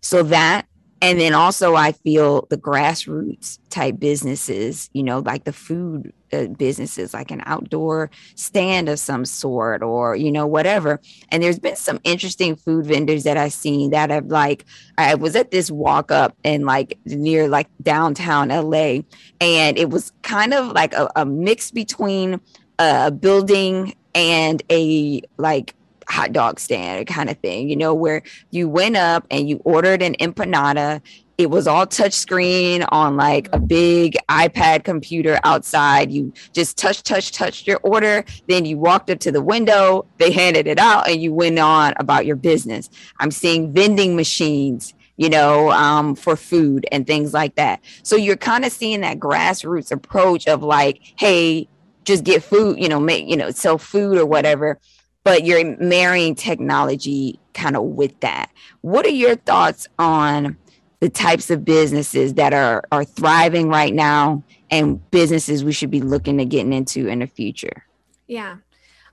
so 0.01 0.23
that 0.23 0.65
and 1.01 1.19
then 1.19 1.33
also 1.33 1.75
i 1.75 1.91
feel 1.91 2.47
the 2.49 2.57
grassroots 2.57 3.59
type 3.69 3.99
businesses 3.99 4.89
you 4.93 5.03
know 5.03 5.19
like 5.19 5.43
the 5.43 5.53
food 5.53 6.13
uh, 6.33 6.47
businesses 6.47 7.13
like 7.13 7.31
an 7.31 7.41
outdoor 7.45 8.09
stand 8.35 8.89
of 8.89 8.99
some 8.99 9.25
sort 9.25 9.81
or 9.81 10.15
you 10.15 10.31
know 10.31 10.45
whatever 10.45 10.99
and 11.29 11.41
there's 11.41 11.59
been 11.59 11.75
some 11.75 11.99
interesting 12.03 12.55
food 12.55 12.85
vendors 12.85 13.23
that 13.23 13.37
i've 13.37 13.53
seen 13.53 13.91
that 13.91 14.09
have 14.09 14.25
like 14.27 14.65
i 14.97 15.15
was 15.15 15.35
at 15.35 15.51
this 15.51 15.69
walk 15.71 16.11
up 16.11 16.35
in 16.43 16.65
like 16.65 16.97
near 17.05 17.47
like 17.47 17.67
downtown 17.81 18.49
la 18.49 18.99
and 19.41 19.77
it 19.77 19.89
was 19.89 20.11
kind 20.21 20.53
of 20.53 20.67
like 20.67 20.93
a, 20.93 21.09
a 21.15 21.25
mix 21.25 21.71
between 21.71 22.39
a 22.79 23.11
building 23.11 23.93
and 24.15 24.63
a 24.69 25.21
like 25.37 25.75
hot 26.09 26.33
dog 26.33 26.59
stand 26.59 27.05
kind 27.07 27.29
of 27.29 27.37
thing, 27.37 27.69
you 27.69 27.75
know, 27.75 27.93
where 27.93 28.23
you 28.51 28.67
went 28.67 28.97
up 28.97 29.25
and 29.29 29.47
you 29.47 29.61
ordered 29.63 30.01
an 30.01 30.15
empanada. 30.15 31.01
It 31.39 31.49
was 31.49 31.67
all 31.67 31.87
touch 31.87 32.11
screen 32.11 32.83
on 32.89 33.15
like 33.15 33.47
a 33.53 33.59
big 33.61 34.17
iPad 34.27 34.83
computer 34.83 35.39
outside. 35.45 36.11
You 36.11 36.33
just 36.51 36.77
touch, 36.77 37.01
touch, 37.01 37.31
touch 37.31 37.65
your 37.65 37.79
order. 37.81 38.25
Then 38.49 38.65
you 38.65 38.77
walked 38.77 39.09
up 39.09 39.19
to 39.19 39.31
the 39.31 39.41
window, 39.41 40.05
they 40.17 40.33
handed 40.33 40.67
it 40.67 40.77
out, 40.79 41.07
and 41.07 41.21
you 41.21 41.33
went 41.33 41.57
on 41.57 41.93
about 41.95 42.25
your 42.25 42.35
business. 42.35 42.89
I'm 43.21 43.31
seeing 43.31 43.71
vending 43.71 44.17
machines 44.17 44.93
you 45.15 45.29
know, 45.29 45.69
um, 45.71 46.15
for 46.15 46.37
food 46.37 46.85
and 46.93 47.05
things 47.05 47.33
like 47.33 47.55
that. 47.55 47.81
So 48.03 48.15
you're 48.15 48.37
kind 48.37 48.63
of 48.63 48.71
seeing 48.71 49.01
that 49.01 49.19
grassroots 49.19 49.91
approach 49.91 50.47
of 50.47 50.63
like, 50.63 51.01
hey, 51.17 51.67
just 52.05 52.23
get 52.23 52.41
food, 52.41 52.79
you 52.79 52.87
know, 52.87 53.01
make, 53.01 53.27
you 53.27 53.35
know, 53.35 53.51
sell 53.51 53.77
food 53.77 54.17
or 54.17 54.25
whatever 54.25 54.79
but 55.25 55.43
you're 55.43 55.77
marrying 55.77 56.33
technology 56.33 57.37
kind 57.53 57.75
of 57.75 57.83
with 57.83 58.17
that. 58.21 58.49
What 58.81 59.05
are 59.05 59.09
your 59.09 59.35
thoughts 59.35 59.87
on 59.99 60.57
the 60.99 61.09
types 61.09 61.49
of 61.49 61.63
businesses 61.63 62.33
that 62.35 62.53
are 62.53 62.83
are 62.91 63.05
thriving 63.05 63.69
right 63.69 63.93
now 63.93 64.43
and 64.69 65.09
businesses 65.11 65.63
we 65.63 65.71
should 65.71 65.91
be 65.91 66.01
looking 66.01 66.37
to 66.37 66.45
getting 66.45 66.73
into 66.73 67.07
in 67.07 67.19
the 67.19 67.27
future? 67.27 67.85
Yeah. 68.27 68.57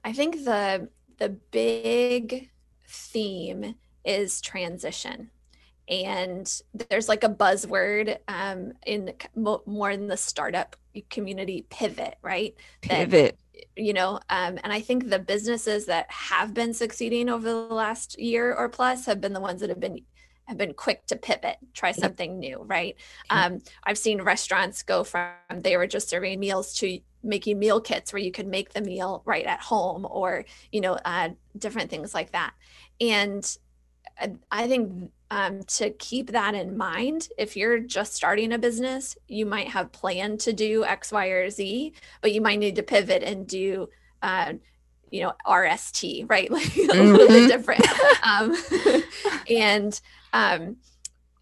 I 0.04 0.12
think 0.12 0.44
the 0.44 0.88
the 1.18 1.30
big 1.30 2.50
theme 2.86 3.74
is 4.04 4.40
transition 4.40 5.30
and 5.88 6.60
there's 6.88 7.08
like 7.08 7.24
a 7.24 7.28
buzzword 7.28 8.18
um, 8.28 8.72
in 8.86 9.12
more 9.66 9.90
in 9.90 10.08
the 10.08 10.16
startup 10.16 10.76
community 11.10 11.66
pivot 11.68 12.16
right 12.22 12.54
pivot 12.80 13.38
you 13.76 13.92
know 13.92 14.18
um, 14.30 14.58
and 14.64 14.72
i 14.72 14.80
think 14.80 15.08
the 15.08 15.18
businesses 15.18 15.86
that 15.86 16.10
have 16.10 16.54
been 16.54 16.72
succeeding 16.72 17.28
over 17.28 17.46
the 17.46 17.54
last 17.54 18.18
year 18.18 18.54
or 18.54 18.68
plus 18.68 19.04
have 19.04 19.20
been 19.20 19.32
the 19.32 19.40
ones 19.40 19.60
that 19.60 19.68
have 19.68 19.80
been 19.80 20.00
have 20.46 20.56
been 20.56 20.74
quick 20.74 21.06
to 21.06 21.16
pivot 21.16 21.56
try 21.74 21.92
something 21.92 22.38
new 22.38 22.62
right 22.62 22.96
um, 23.30 23.60
i've 23.84 23.98
seen 23.98 24.22
restaurants 24.22 24.82
go 24.82 25.04
from 25.04 25.30
they 25.54 25.76
were 25.76 25.86
just 25.86 26.08
serving 26.08 26.38
meals 26.38 26.74
to 26.74 26.98
making 27.22 27.58
meal 27.58 27.80
kits 27.80 28.12
where 28.12 28.22
you 28.22 28.30
could 28.30 28.46
make 28.46 28.72
the 28.72 28.80
meal 28.80 29.22
right 29.24 29.46
at 29.46 29.60
home 29.60 30.06
or 30.08 30.44
you 30.70 30.80
know 30.80 30.98
uh, 31.04 31.28
different 31.58 31.90
things 31.90 32.14
like 32.14 32.32
that 32.32 32.52
and 33.00 33.58
I 34.50 34.66
think 34.66 35.10
um, 35.30 35.62
to 35.64 35.90
keep 35.90 36.30
that 36.32 36.54
in 36.54 36.76
mind, 36.76 37.28
if 37.36 37.56
you're 37.56 37.78
just 37.78 38.14
starting 38.14 38.52
a 38.52 38.58
business, 38.58 39.16
you 39.28 39.44
might 39.44 39.68
have 39.68 39.92
planned 39.92 40.40
to 40.40 40.52
do 40.52 40.84
X, 40.84 41.12
Y, 41.12 41.26
or 41.26 41.50
Z, 41.50 41.92
but 42.22 42.32
you 42.32 42.40
might 42.40 42.58
need 42.58 42.76
to 42.76 42.82
pivot 42.82 43.22
and 43.22 43.46
do, 43.46 43.88
uh, 44.22 44.54
you 45.10 45.22
know, 45.22 45.32
RST, 45.46 46.28
right? 46.30 46.50
Like 46.56 46.76
a 46.76 46.80
little 46.80 47.28
bit 47.28 47.30
mm-hmm. 47.30 47.48
different. 47.48 47.86
um, 48.22 49.02
and, 49.50 50.00
um, 50.36 50.76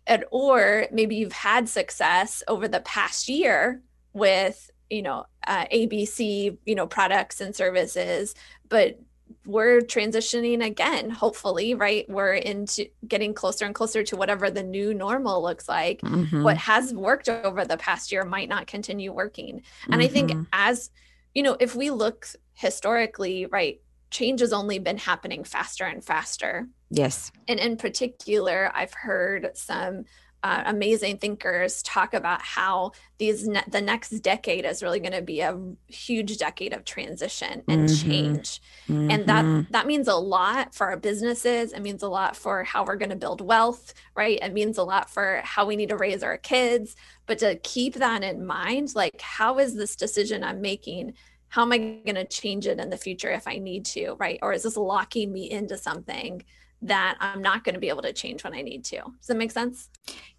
and, 0.07 0.25
or 0.31 0.87
maybe 0.93 1.17
you've 1.17 1.33
had 1.33 1.69
success 1.69 2.43
over 2.47 2.69
the 2.69 2.81
past 2.81 3.29
year 3.29 3.83
with, 4.13 4.71
you 4.91 5.03
know, 5.03 5.25
uh, 5.47 5.65
ABC, 5.67 6.57
you 6.65 6.75
know, 6.75 6.87
products 6.87 7.41
and 7.41 7.57
services, 7.57 8.35
but 8.69 9.01
we're 9.47 9.81
transitioning 9.81 10.65
again 10.65 11.11
hopefully 11.11 11.75
right 11.75 12.09
we're 12.09 12.35
into 12.35 12.87
getting 13.07 13.35
closer 13.35 13.65
and 13.65 13.75
closer 13.75 14.03
to 14.03 14.17
whatever 14.17 14.51
the 14.51 14.63
new 14.63 14.95
normal 14.95 15.43
looks 15.43 15.69
like 15.69 16.01
mm-hmm. 16.01 16.43
what 16.43 16.57
has 16.57 16.95
worked 16.95 17.29
over 17.29 17.65
the 17.65 17.77
past 17.77 18.13
year 18.13 18.25
might 18.25 18.49
not 18.49 18.67
continue 18.67 19.13
working 19.13 19.63
and 19.85 19.95
mm-hmm. 19.95 20.01
i 20.01 20.07
think 20.07 20.31
mm-hmm. 20.31 20.43
as 20.53 20.91
you 21.35 21.43
know 21.43 21.57
if 21.59 21.75
we 21.75 21.91
look 21.91 22.27
historically 22.55 23.47
right 23.47 23.81
change 24.11 24.41
has 24.41 24.53
only 24.53 24.79
been 24.79 24.99
happening 24.99 25.43
faster 25.43 25.85
and 25.85 26.05
faster 26.05 26.69
yes 26.95 27.33
and 27.49 27.61
in 27.61 27.77
particular 27.77 28.71
i've 28.75 28.95
heard 28.95 29.51
some 29.55 30.05
uh, 30.45 30.63
amazing 30.67 31.17
thinkers 31.17 31.83
talk 31.83 32.13
about 32.13 32.43
how 32.43 32.93
these 33.17 33.49
ne- 33.49 33.65
the 33.69 33.81
next 33.81 34.11
decade 34.21 34.67
is 34.67 34.83
really 34.83 35.01
going 35.01 35.11
to 35.11 35.23
be 35.23 35.41
a 35.41 35.59
huge 35.89 36.37
decade 36.37 36.75
of 36.75 36.85
transition 36.85 37.63
and 37.67 37.89
mm-hmm. 37.89 38.11
change 38.11 38.61
mm-hmm. 38.87 39.11
and 39.11 39.27
that 39.27 39.43
mm-hmm. 39.43 39.73
that 39.73 39.87
means 39.87 40.07
a 40.07 40.15
lot 40.15 40.75
for 40.75 40.89
our 40.89 40.99
businesses 40.99 41.73
it 41.73 41.81
means 41.81 42.03
a 42.03 42.09
lot 42.09 42.37
for 42.37 42.63
how 42.63 42.85
we're 42.85 42.97
going 42.97 43.09
to 43.09 43.17
build 43.17 43.41
wealth 43.41 43.95
right 44.15 44.39
it 44.43 44.53
means 44.53 44.77
a 44.77 44.85
lot 44.85 45.09
for 45.09 45.41
how 45.43 45.65
we 45.65 45.77
need 45.77 45.89
to 45.89 45.97
raise 45.97 46.23
our 46.23 46.37
kids 46.37 46.95
but 47.25 47.39
to 47.39 47.57
keep 47.61 47.95
that 47.95 48.23
in 48.23 48.45
mind 48.45 48.95
like 48.95 49.19
how 49.23 49.59
is 49.59 49.75
this 49.75 49.97
decision 49.97 50.45
i'm 50.45 50.61
making 50.61 51.15
how 51.49 51.63
am 51.63 51.73
i 51.73 51.79
going 51.79 52.17
to 52.17 52.27
change 52.27 52.67
it 52.67 52.79
in 52.79 52.91
the 52.91 52.99
future 52.99 53.31
if 53.31 53.49
i 53.49 53.57
need 53.57 53.87
to 53.87 54.15
right 54.19 54.41
or 54.43 54.53
is 54.53 54.65
this 54.65 54.77
locking 54.77 55.33
me 55.33 55.51
into 55.51 55.79
something 55.79 56.45
that 56.83 57.17
I'm 57.21 57.41
not 57.41 57.65
going 57.65 57.75
to 57.75 57.81
be 57.81 57.89
able 57.89 58.03
to 58.03 58.13
change 58.13 58.45
when 58.45 58.55
I 58.55 58.63
need 58.63 58.85
to. 58.87 58.97
Does 58.97 59.27
that 59.29 59.37
make 59.37 59.51
sense? 59.51 59.89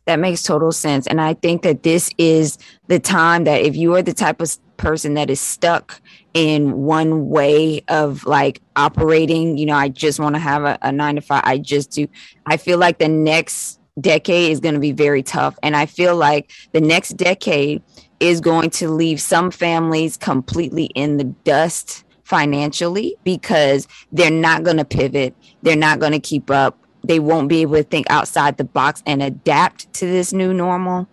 That 0.06 0.19
makes 0.19 0.43
total 0.43 0.71
sense. 0.71 1.08
And 1.08 1.19
I 1.19 1.34
think 1.34 1.63
that 1.63 1.84
this 1.84 2.12
is 2.17 2.58
the 2.88 3.00
time 3.00 3.45
that 3.45 3.62
if 3.62 3.76
you 3.76 3.95
are 3.95 4.04
the 4.04 4.13
type 4.13 4.39
of 4.41 4.56
person 4.78 5.15
that 5.15 5.30
is 5.30 5.39
stuck 5.39 6.00
in 6.34 6.74
one 6.84 7.30
way 7.30 7.82
of 7.88 8.26
like 8.26 8.62
operating, 8.76 9.58
you 9.58 9.65
know, 9.65 9.76
I 9.76 9.89
just 9.89 10.19
want 10.19 10.36
to 10.36 10.39
have 10.39 10.63
a, 10.63 10.78
a 10.82 10.91
nine 10.91 11.15
to 11.15 11.21
five, 11.21 11.41
I 11.45 11.58
just 11.58 11.91
do. 11.91 12.08
I 12.45 12.58
feel 12.58 12.78
like 12.78 13.00
the 13.00 13.08
next 13.08 13.80
decade 14.00 14.52
is 14.52 14.60
going 14.60 14.76
to 14.76 14.82
be 14.82 14.91
very 14.91 15.24
tough. 15.24 15.58
And 15.63 15.76
I 15.76 15.86
feel 15.86 16.15
like 16.15 16.52
the 16.74 16.82
next 16.82 17.12
decade 17.12 17.82
is 18.19 18.41
going 18.41 18.69
to 18.71 18.89
leave 18.89 19.21
some 19.21 19.52
families 19.52 20.17
completely 20.17 20.86
in 20.95 21.17
the 21.17 21.24
dust 21.24 22.04
financially 22.24 23.15
because 23.24 23.88
they're 24.12 24.32
not 24.32 24.63
going 24.63 24.78
to 24.78 24.86
pivot. 24.86 25.36
They're 25.65 25.75
not 25.75 25.99
going 25.99 26.12
to 26.12 26.19
keep 26.19 26.51
up. 26.51 26.78
They 27.04 27.19
won't 27.19 27.49
be 27.49 27.63
able 27.63 27.75
to 27.75 27.84
think 27.84 28.06
outside 28.12 28.58
the 28.58 28.63
box 28.63 29.01
and 29.08 29.21
adapt 29.21 29.91
to 29.95 30.06
this 30.06 30.32
new 30.32 30.54
normal. 30.54 31.08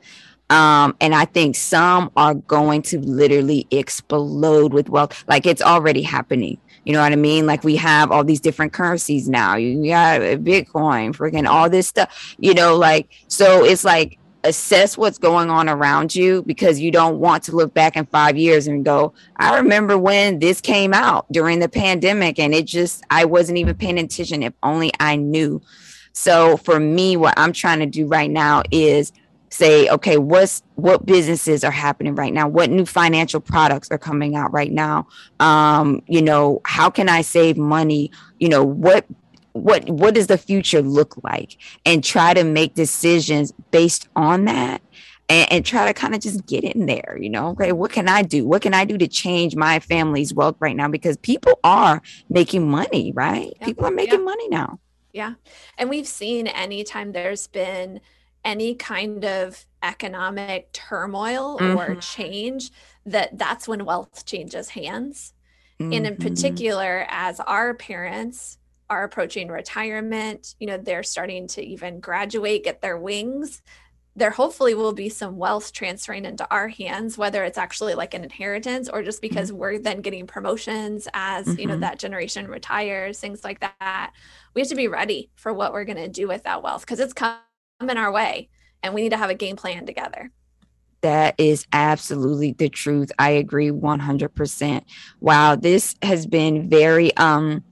Um, 0.51 0.95
and 1.01 1.15
I 1.15 1.25
think 1.25 1.57
some 1.57 2.11
are 2.17 2.35
going 2.35 2.83
to 2.83 2.99
literally 2.99 3.67
explode 3.71 4.75
with 4.75 4.91
wealth. 4.91 5.25
Like 5.27 5.47
it's 5.47 5.63
already 5.63 6.03
happening. 6.03 6.59
You 6.85 6.93
know 6.93 7.01
what 7.01 7.13
I 7.13 7.17
mean? 7.17 7.47
Like 7.47 7.65
we 7.65 7.77
have 7.77 8.11
all 8.11 8.25
these 8.25 8.41
different 8.41 8.75
currencies 8.75 9.27
now. 9.27 9.57
You 9.57 9.87
got 9.87 10.21
Bitcoin, 10.21 11.17
freaking 11.17 11.49
all 11.49 11.71
this 11.71 11.89
stuff. 11.89 12.37
You 12.39 12.53
know, 12.53 12.77
like 12.77 13.09
so 13.29 13.65
it's 13.65 13.85
like 13.85 14.19
assess 14.45 14.99
what's 14.99 15.19
going 15.19 15.51
on 15.51 15.69
around 15.69 16.15
you 16.15 16.43
because 16.43 16.81
you 16.81 16.91
don't 16.91 17.19
want 17.19 17.45
to 17.45 17.53
look 17.53 17.73
back 17.75 17.97
in 17.97 18.07
five 18.07 18.37
years 18.37 18.67
and 18.67 18.85
go, 18.85 19.15
I 19.37 19.57
remember 19.57 19.97
when 19.97 20.39
this 20.39 20.61
came 20.61 20.93
out 20.93 21.31
during 21.31 21.61
the 21.61 21.69
pandemic 21.69 22.39
and 22.39 22.55
it 22.55 22.67
just, 22.67 23.05
I 23.11 23.25
wasn't 23.25 23.59
even 23.59 23.77
paying 23.77 23.99
attention. 23.99 24.43
If 24.43 24.55
only 24.63 24.91
I 24.99 25.17
knew. 25.17 25.63
So 26.13 26.57
for 26.59 26.79
me, 26.79 27.17
what 27.17 27.35
I'm 27.37 27.53
trying 27.53 27.79
to 27.81 27.87
do 27.87 28.07
right 28.07 28.31
now 28.31 28.63
is 28.71 29.13
say, 29.53 29.89
okay, 29.89 30.17
what's 30.17 30.63
what 30.77 31.05
businesses 31.05 31.63
are 31.63 31.71
happening 31.71 32.15
right 32.15 32.33
now? 32.33 32.49
What 32.49 32.71
new 32.71 32.87
financial 32.87 33.41
products 33.41 33.91
are 33.91 33.99
coming 33.99 34.35
out 34.35 34.53
right 34.53 34.73
now? 34.73 35.07
Um, 35.41 36.03
you 36.07 36.23
know, 36.23 36.61
how 36.65 36.91
can 36.91 37.09
I 37.09 37.21
save 37.21 37.57
money? 37.57 38.11
You 38.39 38.49
know, 38.49 38.65
what 38.65 39.07
what 39.53 39.89
what 39.89 40.15
does 40.15 40.27
the 40.27 40.39
future 40.39 40.83
look 40.83 41.23
like? 41.23 41.57
And 41.85 42.03
try 42.03 42.35
to 42.35 42.45
make 42.45 42.75
decisions 42.75 43.53
based 43.71 44.09
on 44.17 44.47
that 44.47 44.83
and, 45.29 45.53
and 45.53 45.67
try 45.67 45.87
to 45.87 45.95
kind 45.95 46.15
of 46.15 46.21
just 46.21 46.47
get 46.47 46.65
in 46.65 46.87
there 46.87 47.19
you 47.21 47.31
know? 47.31 47.51
Okay 47.51 47.73
what 47.73 47.93
can 47.93 48.09
i 48.09 48.23
do? 48.23 48.47
What 48.47 48.63
can 48.63 48.75
i 48.75 48.85
do 48.85 48.99
to 48.99 49.09
change 49.09 49.57
my 49.57 49.81
family's 49.81 50.35
wealth 50.35 50.57
right 50.61 50.77
now? 50.77 50.89
Because 50.89 51.17
people 51.19 51.59
are 51.65 52.03
making 52.29 52.69
money 52.69 53.13
right? 53.15 53.53
People 53.63 53.87
are 53.87 53.93
making 53.93 54.25
money 54.25 54.49
now. 54.49 54.79
Yeah 55.13 55.35
and 55.79 55.91
we've 55.91 56.09
seen 56.09 56.47
anytime 56.47 57.13
there's 57.13 57.47
been 57.47 58.01
any 58.45 58.75
kind 58.75 59.25
of 59.25 59.67
economic 59.83 60.73
turmoil 60.73 61.59
mm-hmm. 61.59 61.79
or 61.79 61.95
change 61.97 62.71
that 63.07 63.37
that's 63.39 63.69
when 63.69 63.85
wealth 63.85 64.25
changes 64.25 64.71
hands. 64.71 65.35
Mm-hmm. 65.83 65.93
and 65.95 66.07
in 66.07 66.15
mm-hmm. 66.15 66.29
particular 66.29 67.07
as 67.09 67.41
our 67.41 67.75
parents 67.75 68.59
are 68.93 69.05
approaching 69.05 69.49
retirement 69.49 70.55
you 70.61 70.67
know 70.67 70.77
they're 70.77 71.03
starting 71.03 71.47
to 71.47 71.63
even 71.65 71.99
graduate 71.99 72.63
get 72.63 72.83
their 72.83 72.99
wings 72.99 73.63
there 74.15 74.31
hopefully 74.31 74.75
will 74.75 74.93
be 74.93 75.09
some 75.09 75.39
wealth 75.39 75.73
transferring 75.73 76.27
into 76.27 76.47
our 76.51 76.69
hands 76.69 77.17
whether 77.17 77.43
it's 77.43 77.57
actually 77.57 77.95
like 77.95 78.13
an 78.13 78.23
inheritance 78.23 78.91
or 78.91 79.03
just 79.03 79.23
because 79.23 79.49
mm-hmm. 79.49 79.61
we're 79.61 79.79
then 79.79 80.03
getting 80.03 80.27
promotions 80.27 81.09
as 81.15 81.47
mm-hmm. 81.47 81.59
you 81.59 81.67
know 81.67 81.73
mm-hmm. 81.73 81.81
that 81.81 81.99
generation 81.99 82.47
retires 82.47 83.19
things 83.19 83.43
like 83.43 83.61
that 83.61 84.13
we 84.55 84.61
have 84.61 84.69
to 84.69 84.75
be 84.75 84.89
ready 84.89 85.31
for 85.37 85.55
what 85.55 85.73
we're 85.73 85.87
going 85.87 85.97
to 85.97 86.09
do 86.09 86.29
with 86.29 86.43
that 86.43 86.63
wealth 86.63 86.83
because 86.83 87.01
it's 87.01 87.15
coming 87.15 87.97
our 87.97 88.13
way 88.13 88.51
and 88.83 88.93
we 88.93 89.01
need 89.01 89.13
to 89.13 89.17
have 89.17 89.31
a 89.31 89.35
game 89.35 89.57
plan 89.57 89.87
together 89.87 90.31
that 91.01 91.35
is 91.39 91.67
absolutely 91.73 92.53
the 92.53 92.69
truth 92.69 93.11
i 93.19 93.31
agree 93.31 93.71
100% 93.71 94.83
wow 95.21 95.57
this 95.57 95.95
has 96.03 96.27
been 96.27 96.69
very 96.69 97.17
um 97.17 97.65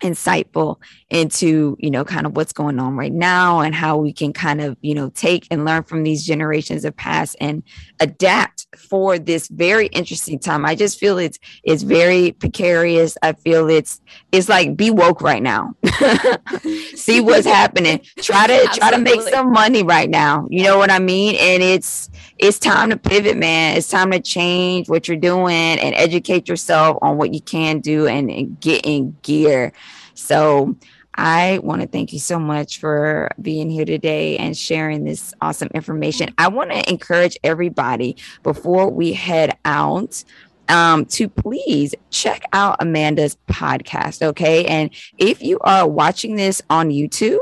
insightful 0.00 0.76
into 1.08 1.76
you 1.78 1.90
know 1.90 2.04
kind 2.04 2.26
of 2.26 2.36
what's 2.36 2.52
going 2.52 2.78
on 2.78 2.96
right 2.96 3.12
now 3.12 3.60
and 3.60 3.74
how 3.74 3.96
we 3.96 4.12
can 4.12 4.32
kind 4.32 4.60
of 4.60 4.76
you 4.82 4.94
know 4.94 5.08
take 5.10 5.46
and 5.50 5.64
learn 5.64 5.82
from 5.82 6.02
these 6.02 6.24
generations 6.24 6.84
of 6.84 6.94
past 6.96 7.36
and 7.40 7.62
adapt 8.00 8.66
for 8.76 9.18
this 9.18 9.48
very 9.48 9.86
interesting 9.88 10.38
time. 10.38 10.64
I 10.64 10.74
just 10.74 10.98
feel 10.98 11.18
it's 11.18 11.38
it's 11.64 11.82
very 11.82 12.32
precarious. 12.32 13.16
I 13.22 13.32
feel 13.32 13.68
it's 13.70 14.00
it's 14.32 14.48
like 14.48 14.76
be 14.76 14.90
woke 14.90 15.22
right 15.22 15.42
now. 15.42 15.74
See 16.94 17.20
what's 17.20 17.46
happening. 17.46 18.00
Try 18.18 18.46
to 18.46 18.52
Absolutely. 18.52 18.78
try 18.78 18.90
to 18.90 18.98
make 18.98 19.20
some 19.22 19.52
money 19.52 19.82
right 19.82 20.10
now. 20.10 20.46
You 20.50 20.64
know 20.64 20.78
what 20.78 20.90
i 20.90 20.98
mean? 20.98 21.36
And 21.36 21.62
it's 21.62 22.10
it's 22.38 22.58
time 22.58 22.90
to 22.90 22.96
pivot 22.96 23.36
man 23.36 23.76
it's 23.76 23.88
time 23.88 24.10
to 24.10 24.20
change 24.20 24.88
what 24.88 25.08
you're 25.08 25.16
doing 25.16 25.78
and 25.78 25.94
educate 25.94 26.48
yourself 26.48 26.98
on 27.02 27.16
what 27.16 27.32
you 27.32 27.40
can 27.40 27.80
do 27.80 28.06
and, 28.06 28.30
and 28.30 28.60
get 28.60 28.84
in 28.84 29.16
gear 29.22 29.72
so 30.14 30.76
I 31.18 31.60
want 31.62 31.80
to 31.80 31.88
thank 31.88 32.12
you 32.12 32.18
so 32.18 32.38
much 32.38 32.78
for 32.78 33.30
being 33.40 33.70
here 33.70 33.86
today 33.86 34.36
and 34.36 34.56
sharing 34.56 35.04
this 35.04 35.32
awesome 35.40 35.70
information. 35.72 36.34
I 36.36 36.48
want 36.48 36.70
to 36.72 36.90
encourage 36.90 37.38
everybody 37.42 38.16
before 38.42 38.90
we 38.90 39.14
head 39.14 39.56
out 39.64 40.22
um, 40.68 41.06
to 41.06 41.28
please 41.28 41.94
check 42.10 42.42
out 42.52 42.76
Amanda's 42.80 43.36
podcast. 43.48 44.22
Okay. 44.22 44.66
And 44.66 44.90
if 45.16 45.42
you 45.42 45.58
are 45.60 45.88
watching 45.88 46.36
this 46.36 46.60
on 46.68 46.90
YouTube, 46.90 47.38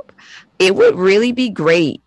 it 0.58 0.76
would 0.76 0.94
really 0.94 1.32
be 1.32 1.50
great 1.50 2.00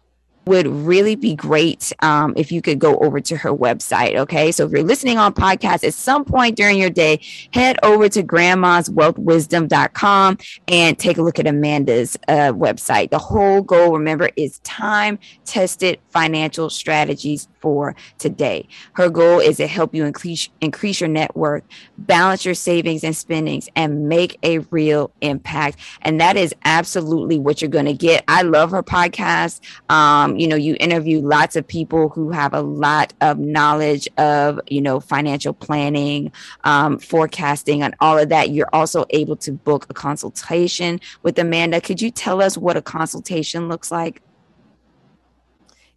would 0.47 0.67
really 0.67 1.15
be 1.15 1.36
great 1.36 1.93
um, 2.01 2.33
if 2.36 2.51
you 2.51 2.62
could 2.62 2.79
go 2.79 2.97
over 2.99 3.21
to 3.21 3.38
her 3.38 3.53
website. 3.53 4.15
Okay. 4.15 4.51
So 4.51 4.65
if 4.65 4.71
you're 4.71 4.83
listening 4.83 5.17
on 5.17 5.33
podcast 5.33 5.83
at 5.83 5.93
some 5.93 6.25
point 6.25 6.55
during 6.55 6.79
your 6.79 6.89
day, 6.89 7.21
head 7.51 7.77
over 7.83 8.10
to 8.10 8.23
grandmaswealthwisdom.com 8.23 10.38
and 10.67 10.97
take 10.97 11.17
a 11.17 11.21
look 11.21 11.38
at 11.39 11.47
Amanda's 11.47 12.17
uh, 12.27 12.51
website. 12.53 13.12
The 13.12 13.19
whole 13.19 13.62
goal, 13.62 13.93
remember, 13.93 14.29
is 14.36 14.60
time 14.60 15.19
tested 15.45 15.99
financial 16.10 16.69
strategies 16.69 17.47
for 17.60 17.95
today. 18.17 18.67
Her 18.93 19.10
goal 19.10 19.39
is 19.39 19.57
to 19.57 19.67
help 19.67 19.93
you 19.93 20.05
increase, 20.05 20.49
increase 20.62 21.01
your 21.01 21.10
net 21.10 21.36
worth, 21.36 21.63
balance 21.97 22.45
your 22.45 22.53
savings 22.53 23.03
and 23.03 23.13
spendings, 23.15 23.67
and 23.75 24.07
make 24.07 24.38
a 24.43 24.60
real 24.60 25.12
impact. 25.21 25.79
And 26.01 26.21
that 26.21 26.38
is 26.38 26.53
absolutely 26.63 27.39
what 27.39 27.62
you're 27.62 27.69
going 27.69 27.86
to 27.86 27.93
get. 27.93 28.23
I 28.27 28.43
love 28.43 28.71
her 28.71 28.83
podcast. 28.83 29.62
Um, 29.89 30.37
you 30.39 30.47
know, 30.47 30.56
you 30.56 30.76
interview 30.80 31.19
lots 31.19 31.56
of 31.56 31.67
people 31.67 32.10
who 32.10 32.32
have 32.32 32.54
a 32.54 32.62
lot 32.62 33.13
of 33.21 33.39
knowledge 33.39 34.08
of, 34.17 34.60
you 34.67 34.82
know, 34.82 35.00
financial 35.00 35.54
planning, 35.54 36.32
um, 36.63 37.00
forecasting, 37.00 37.84
and 37.84 37.95
all 38.00 38.17
of 38.17 38.30
that. 38.30 38.50
You're 38.50 38.69
also 38.73 39.06
able 39.10 39.36
to 39.38 39.52
book 39.52 39.86
a 39.89 39.93
consultation 39.93 41.00
with 41.23 41.38
Amanda. 41.39 41.82
Could 41.82 42.02
you 42.02 42.12
tell 42.12 42.41
us 42.41 42.58
what 42.58 42.78
a 42.78 42.82
consultation 42.82 43.67
looks 43.67 43.91
like? 43.91 44.21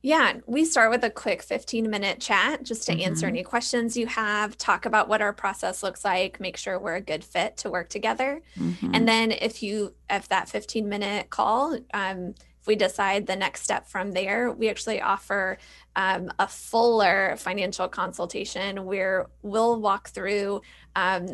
Yeah, 0.03 0.38
we 0.46 0.64
start 0.64 0.90
with 0.90 1.05
a 1.05 1.11
quick 1.11 1.42
15 1.42 1.90
minute 1.90 2.20
chat 2.20 2.62
just 2.62 2.87
to 2.87 2.92
mm-hmm. 2.92 3.03
answer 3.03 3.26
any 3.26 3.42
questions 3.42 3.98
you 3.98 4.07
have, 4.07 4.57
talk 4.57 4.87
about 4.87 5.09
what 5.09 5.20
our 5.20 5.35
process 5.35 5.83
looks 5.83 6.05
like, 6.05 6.40
make 6.40 6.57
sure 6.57 6.79
we're 6.79 6.94
a 6.94 7.03
good 7.03 7.22
fit 7.22 7.59
to 7.59 7.70
work 7.70 7.90
together. 7.90 8.40
Mm-hmm. 8.59 8.94
And 8.94 9.07
then 9.07 9.31
if 9.31 9.62
you, 9.62 9.94
if 10.09 10.29
that 10.29 10.48
15 10.48 10.88
minute 10.88 11.29
call, 11.29 11.79
um, 11.92 12.35
we 12.70 12.76
decide 12.76 13.26
the 13.26 13.35
next 13.35 13.62
step 13.62 13.88
from 13.88 14.12
there, 14.12 14.52
we 14.52 14.68
actually 14.70 15.00
offer 15.00 15.59
um, 15.96 16.30
a 16.38 16.46
fuller 16.46 17.35
financial 17.37 17.88
consultation 17.88 18.85
where 18.85 19.26
we'll 19.42 19.80
walk 19.80 20.11
through 20.11 20.62
um, 20.94 21.26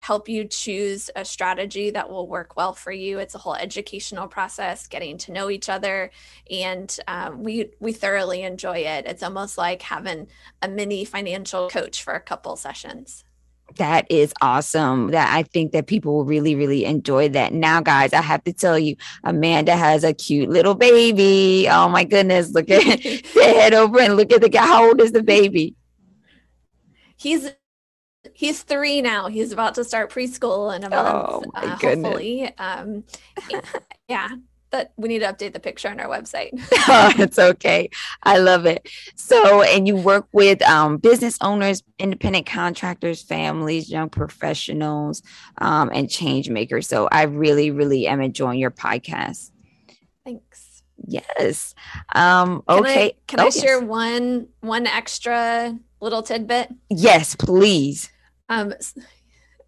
help 0.00 0.26
you 0.26 0.46
choose 0.46 1.10
a 1.16 1.22
strategy 1.22 1.90
that 1.90 2.08
will 2.08 2.26
work 2.26 2.56
well 2.56 2.72
for 2.72 2.92
you. 2.92 3.18
It's 3.18 3.34
a 3.34 3.38
whole 3.38 3.54
educational 3.54 4.26
process, 4.26 4.86
getting 4.86 5.18
to 5.18 5.32
know 5.32 5.50
each 5.50 5.68
other, 5.68 6.10
and 6.50 6.88
um, 7.08 7.42
we 7.42 7.68
we 7.78 7.92
thoroughly 7.92 8.40
enjoy 8.42 8.78
it. 8.78 9.04
It's 9.04 9.22
almost 9.22 9.58
like 9.58 9.82
having 9.82 10.28
a 10.62 10.68
mini 10.68 11.04
financial 11.04 11.68
coach 11.68 12.02
for 12.02 12.14
a 12.14 12.20
couple 12.20 12.56
sessions. 12.56 13.24
That 13.76 14.06
is 14.08 14.32
awesome. 14.40 15.10
That 15.10 15.34
I 15.34 15.42
think 15.42 15.72
that 15.72 15.86
people 15.86 16.14
will 16.14 16.24
really, 16.24 16.54
really 16.54 16.84
enjoy 16.84 17.28
that. 17.30 17.52
Now, 17.52 17.80
guys, 17.80 18.12
I 18.12 18.22
have 18.22 18.44
to 18.44 18.52
tell 18.52 18.78
you, 18.78 18.96
Amanda 19.24 19.76
has 19.76 20.04
a 20.04 20.12
cute 20.12 20.48
little 20.48 20.74
baby. 20.74 21.66
Oh 21.68 21.88
my 21.88 22.04
goodness. 22.04 22.52
Look 22.52 22.70
at 22.70 22.82
head 23.34 23.74
over 23.74 24.00
and 24.00 24.16
look 24.16 24.32
at 24.32 24.42
the 24.42 24.48
guy. 24.48 24.64
How 24.64 24.86
old 24.86 25.00
is 25.00 25.12
the 25.12 25.22
baby? 25.22 25.74
He's 27.16 27.50
he's 28.32 28.62
three 28.62 29.02
now. 29.02 29.28
He's 29.28 29.52
about 29.52 29.74
to 29.76 29.84
start 29.84 30.10
preschool 30.10 30.74
in 30.74 30.84
a 30.84 30.90
month. 30.90 31.08
Oh 31.08 31.44
my 31.54 31.60
uh, 31.60 31.76
goodness. 31.76 32.04
Hopefully. 32.04 32.58
Um, 32.58 33.04
yeah, 34.08 34.28
but 34.74 34.92
we 34.96 35.08
need 35.08 35.20
to 35.20 35.26
update 35.26 35.52
the 35.52 35.60
picture 35.60 35.88
on 35.88 36.00
our 36.00 36.08
website. 36.08 36.50
oh, 36.88 37.12
it's 37.22 37.38
okay. 37.38 37.88
I 38.24 38.38
love 38.38 38.66
it. 38.66 38.88
So, 39.14 39.62
and 39.62 39.86
you 39.86 39.94
work 39.94 40.26
with 40.32 40.60
um, 40.62 40.96
business 40.96 41.38
owners, 41.40 41.84
independent 42.00 42.46
contractors, 42.46 43.22
families, 43.22 43.88
young 43.88 44.08
professionals, 44.08 45.22
um, 45.58 45.92
and 45.94 46.10
change 46.10 46.50
makers. 46.50 46.88
So, 46.88 47.08
I 47.12 47.22
really, 47.22 47.70
really 47.70 48.08
am 48.08 48.20
enjoying 48.20 48.58
your 48.58 48.72
podcast. 48.72 49.52
Thanks. 50.24 50.82
Yes. 51.06 51.76
Um, 52.12 52.64
okay. 52.68 53.14
Can 53.28 53.38
I, 53.38 53.44
can 53.44 53.46
oh, 53.46 53.46
I 53.46 53.50
share 53.50 53.78
yes. 53.78 53.88
one 53.88 54.48
one 54.58 54.88
extra 54.88 55.78
little 56.00 56.24
tidbit? 56.24 56.68
Yes, 56.90 57.36
please. 57.36 58.10
Um, 58.48 58.74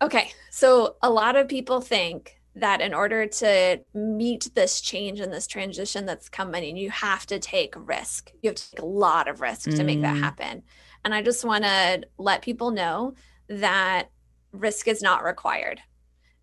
okay, 0.02 0.32
so 0.50 0.96
a 1.00 1.10
lot 1.10 1.36
of 1.36 1.46
people 1.46 1.80
think 1.80 2.35
that 2.56 2.80
in 2.80 2.94
order 2.94 3.26
to 3.26 3.80
meet 3.94 4.50
this 4.54 4.80
change 4.80 5.20
and 5.20 5.32
this 5.32 5.46
transition 5.46 6.06
that's 6.06 6.28
coming, 6.30 6.76
you 6.76 6.90
have 6.90 7.26
to 7.26 7.38
take 7.38 7.74
risk. 7.76 8.32
You 8.42 8.48
have 8.48 8.56
to 8.56 8.70
take 8.70 8.80
a 8.80 8.86
lot 8.86 9.28
of 9.28 9.42
risk 9.42 9.68
mm. 9.68 9.76
to 9.76 9.84
make 9.84 10.00
that 10.00 10.16
mm. 10.16 10.20
happen. 10.20 10.62
And 11.04 11.14
I 11.14 11.22
just 11.22 11.44
want 11.44 11.64
to 11.64 12.02
let 12.18 12.42
people 12.42 12.70
know 12.70 13.14
that 13.48 14.08
risk 14.52 14.88
is 14.88 15.02
not 15.02 15.22
required. 15.22 15.80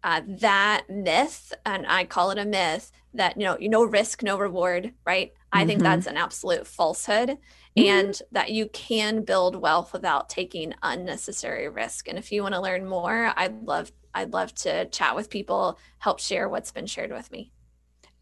Uh, 0.03 0.21
that 0.27 0.83
myth, 0.87 1.51
and 1.65 1.87
I 1.87 2.05
call 2.05 2.29
it 2.29 2.37
a 2.37 2.45
myth, 2.45 2.91
that 3.15 3.37
you 3.37 3.45
know, 3.45 3.57
you 3.59 3.69
know, 3.69 3.83
risk, 3.83 4.21
no 4.21 4.37
reward, 4.37 4.93
right? 5.05 5.33
I 5.51 5.59
mm-hmm. 5.59 5.67
think 5.67 5.81
that's 5.81 6.07
an 6.07 6.17
absolute 6.17 6.67
falsehood 6.67 7.29
mm-hmm. 7.29 7.83
and 7.87 8.21
that 8.31 8.51
you 8.51 8.67
can 8.67 9.23
build 9.23 9.55
wealth 9.55 9.93
without 9.93 10.29
taking 10.29 10.75
unnecessary 10.83 11.69
risk. 11.69 12.07
And 12.07 12.17
if 12.17 12.31
you 12.31 12.43
want 12.43 12.53
to 12.53 12.61
learn 12.61 12.85
more, 12.85 13.33
I'd 13.35 13.63
love 13.63 13.91
I'd 14.13 14.33
love 14.33 14.53
to 14.55 14.85
chat 14.85 15.15
with 15.15 15.29
people, 15.29 15.79
help 15.99 16.19
share 16.19 16.47
what's 16.47 16.71
been 16.71 16.85
shared 16.85 17.11
with 17.11 17.31
me. 17.31 17.51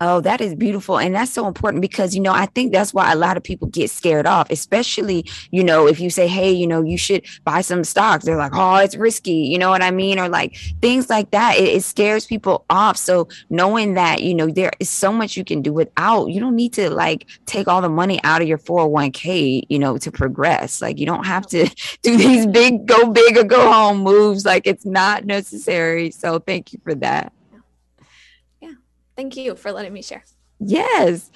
Oh, 0.03 0.19
that 0.21 0.41
is 0.41 0.55
beautiful. 0.55 0.97
And 0.97 1.13
that's 1.13 1.31
so 1.31 1.45
important 1.45 1.79
because, 1.79 2.15
you 2.15 2.21
know, 2.21 2.33
I 2.33 2.47
think 2.47 2.73
that's 2.73 2.91
why 2.91 3.11
a 3.11 3.15
lot 3.15 3.37
of 3.37 3.43
people 3.43 3.67
get 3.67 3.91
scared 3.91 4.25
off, 4.25 4.49
especially, 4.49 5.27
you 5.51 5.63
know, 5.63 5.85
if 5.87 5.99
you 5.99 6.09
say, 6.09 6.27
hey, 6.27 6.51
you 6.51 6.65
know, 6.65 6.81
you 6.81 6.97
should 6.97 7.23
buy 7.43 7.61
some 7.61 7.83
stocks, 7.83 8.25
they're 8.25 8.35
like, 8.35 8.53
oh, 8.55 8.77
it's 8.77 8.95
risky. 8.95 9.31
You 9.31 9.59
know 9.59 9.69
what 9.69 9.83
I 9.83 9.91
mean? 9.91 10.17
Or 10.17 10.27
like 10.27 10.57
things 10.81 11.07
like 11.07 11.29
that. 11.31 11.59
It, 11.59 11.65
it 11.75 11.83
scares 11.83 12.25
people 12.25 12.65
off. 12.67 12.97
So 12.97 13.27
knowing 13.51 13.93
that, 13.93 14.23
you 14.23 14.33
know, 14.33 14.47
there 14.49 14.71
is 14.79 14.89
so 14.89 15.13
much 15.13 15.37
you 15.37 15.45
can 15.45 15.61
do 15.61 15.71
without, 15.71 16.31
you 16.31 16.39
don't 16.39 16.55
need 16.55 16.73
to 16.73 16.89
like 16.89 17.27
take 17.45 17.67
all 17.67 17.81
the 17.83 17.87
money 17.87 18.19
out 18.23 18.41
of 18.41 18.47
your 18.47 18.57
401k, 18.57 19.67
you 19.69 19.77
know, 19.77 19.99
to 19.99 20.11
progress. 20.11 20.81
Like 20.81 20.97
you 20.97 21.05
don't 21.05 21.27
have 21.27 21.45
to 21.49 21.69
do 22.01 22.17
these 22.17 22.47
big, 22.47 22.87
go 22.87 23.11
big 23.11 23.37
or 23.37 23.43
go 23.43 23.71
home 23.71 23.99
moves. 23.99 24.45
Like 24.45 24.65
it's 24.65 24.83
not 24.83 25.25
necessary. 25.25 26.09
So 26.09 26.39
thank 26.39 26.73
you 26.73 26.79
for 26.83 26.95
that. 26.95 27.31
Thank 29.21 29.37
you 29.37 29.53
for 29.53 29.71
letting 29.71 29.93
me 29.93 30.01
share. 30.01 30.23
Yes. 30.59 31.29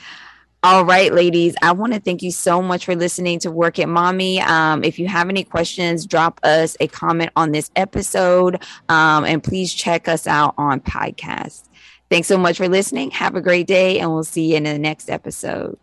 All 0.64 0.86
right, 0.86 1.14
ladies, 1.14 1.54
I 1.62 1.72
want 1.72 1.94
to 1.94 2.00
thank 2.00 2.24
you 2.24 2.32
so 2.32 2.60
much 2.60 2.86
for 2.86 2.96
listening 2.96 3.38
to 3.42 3.52
Work 3.52 3.78
It 3.78 3.86
Mommy. 3.86 4.42
Um, 4.42 4.84
if 4.84 4.98
you 4.98 5.08
have 5.08 5.30
any 5.30 5.44
questions, 5.44 6.08
drop 6.08 6.40
us 6.42 6.76
a 6.80 6.88
comment 6.88 7.30
on 7.36 7.52
this 7.52 7.70
episode 7.76 8.64
um, 8.90 9.24
and 9.24 9.44
please 9.44 9.72
check 9.72 10.08
us 10.08 10.26
out 10.26 10.56
on 10.58 10.80
podcast. 10.80 11.70
Thanks 12.10 12.28
so 12.28 12.40
much 12.40 12.58
for 12.58 12.68
listening. 12.68 13.12
Have 13.12 13.36
a 13.36 13.42
great 13.42 13.68
day, 13.68 14.00
and 14.00 14.12
we'll 14.12 14.24
see 14.24 14.54
you 14.54 14.56
in 14.56 14.64
the 14.64 14.80
next 14.80 15.08
episode. 15.08 15.78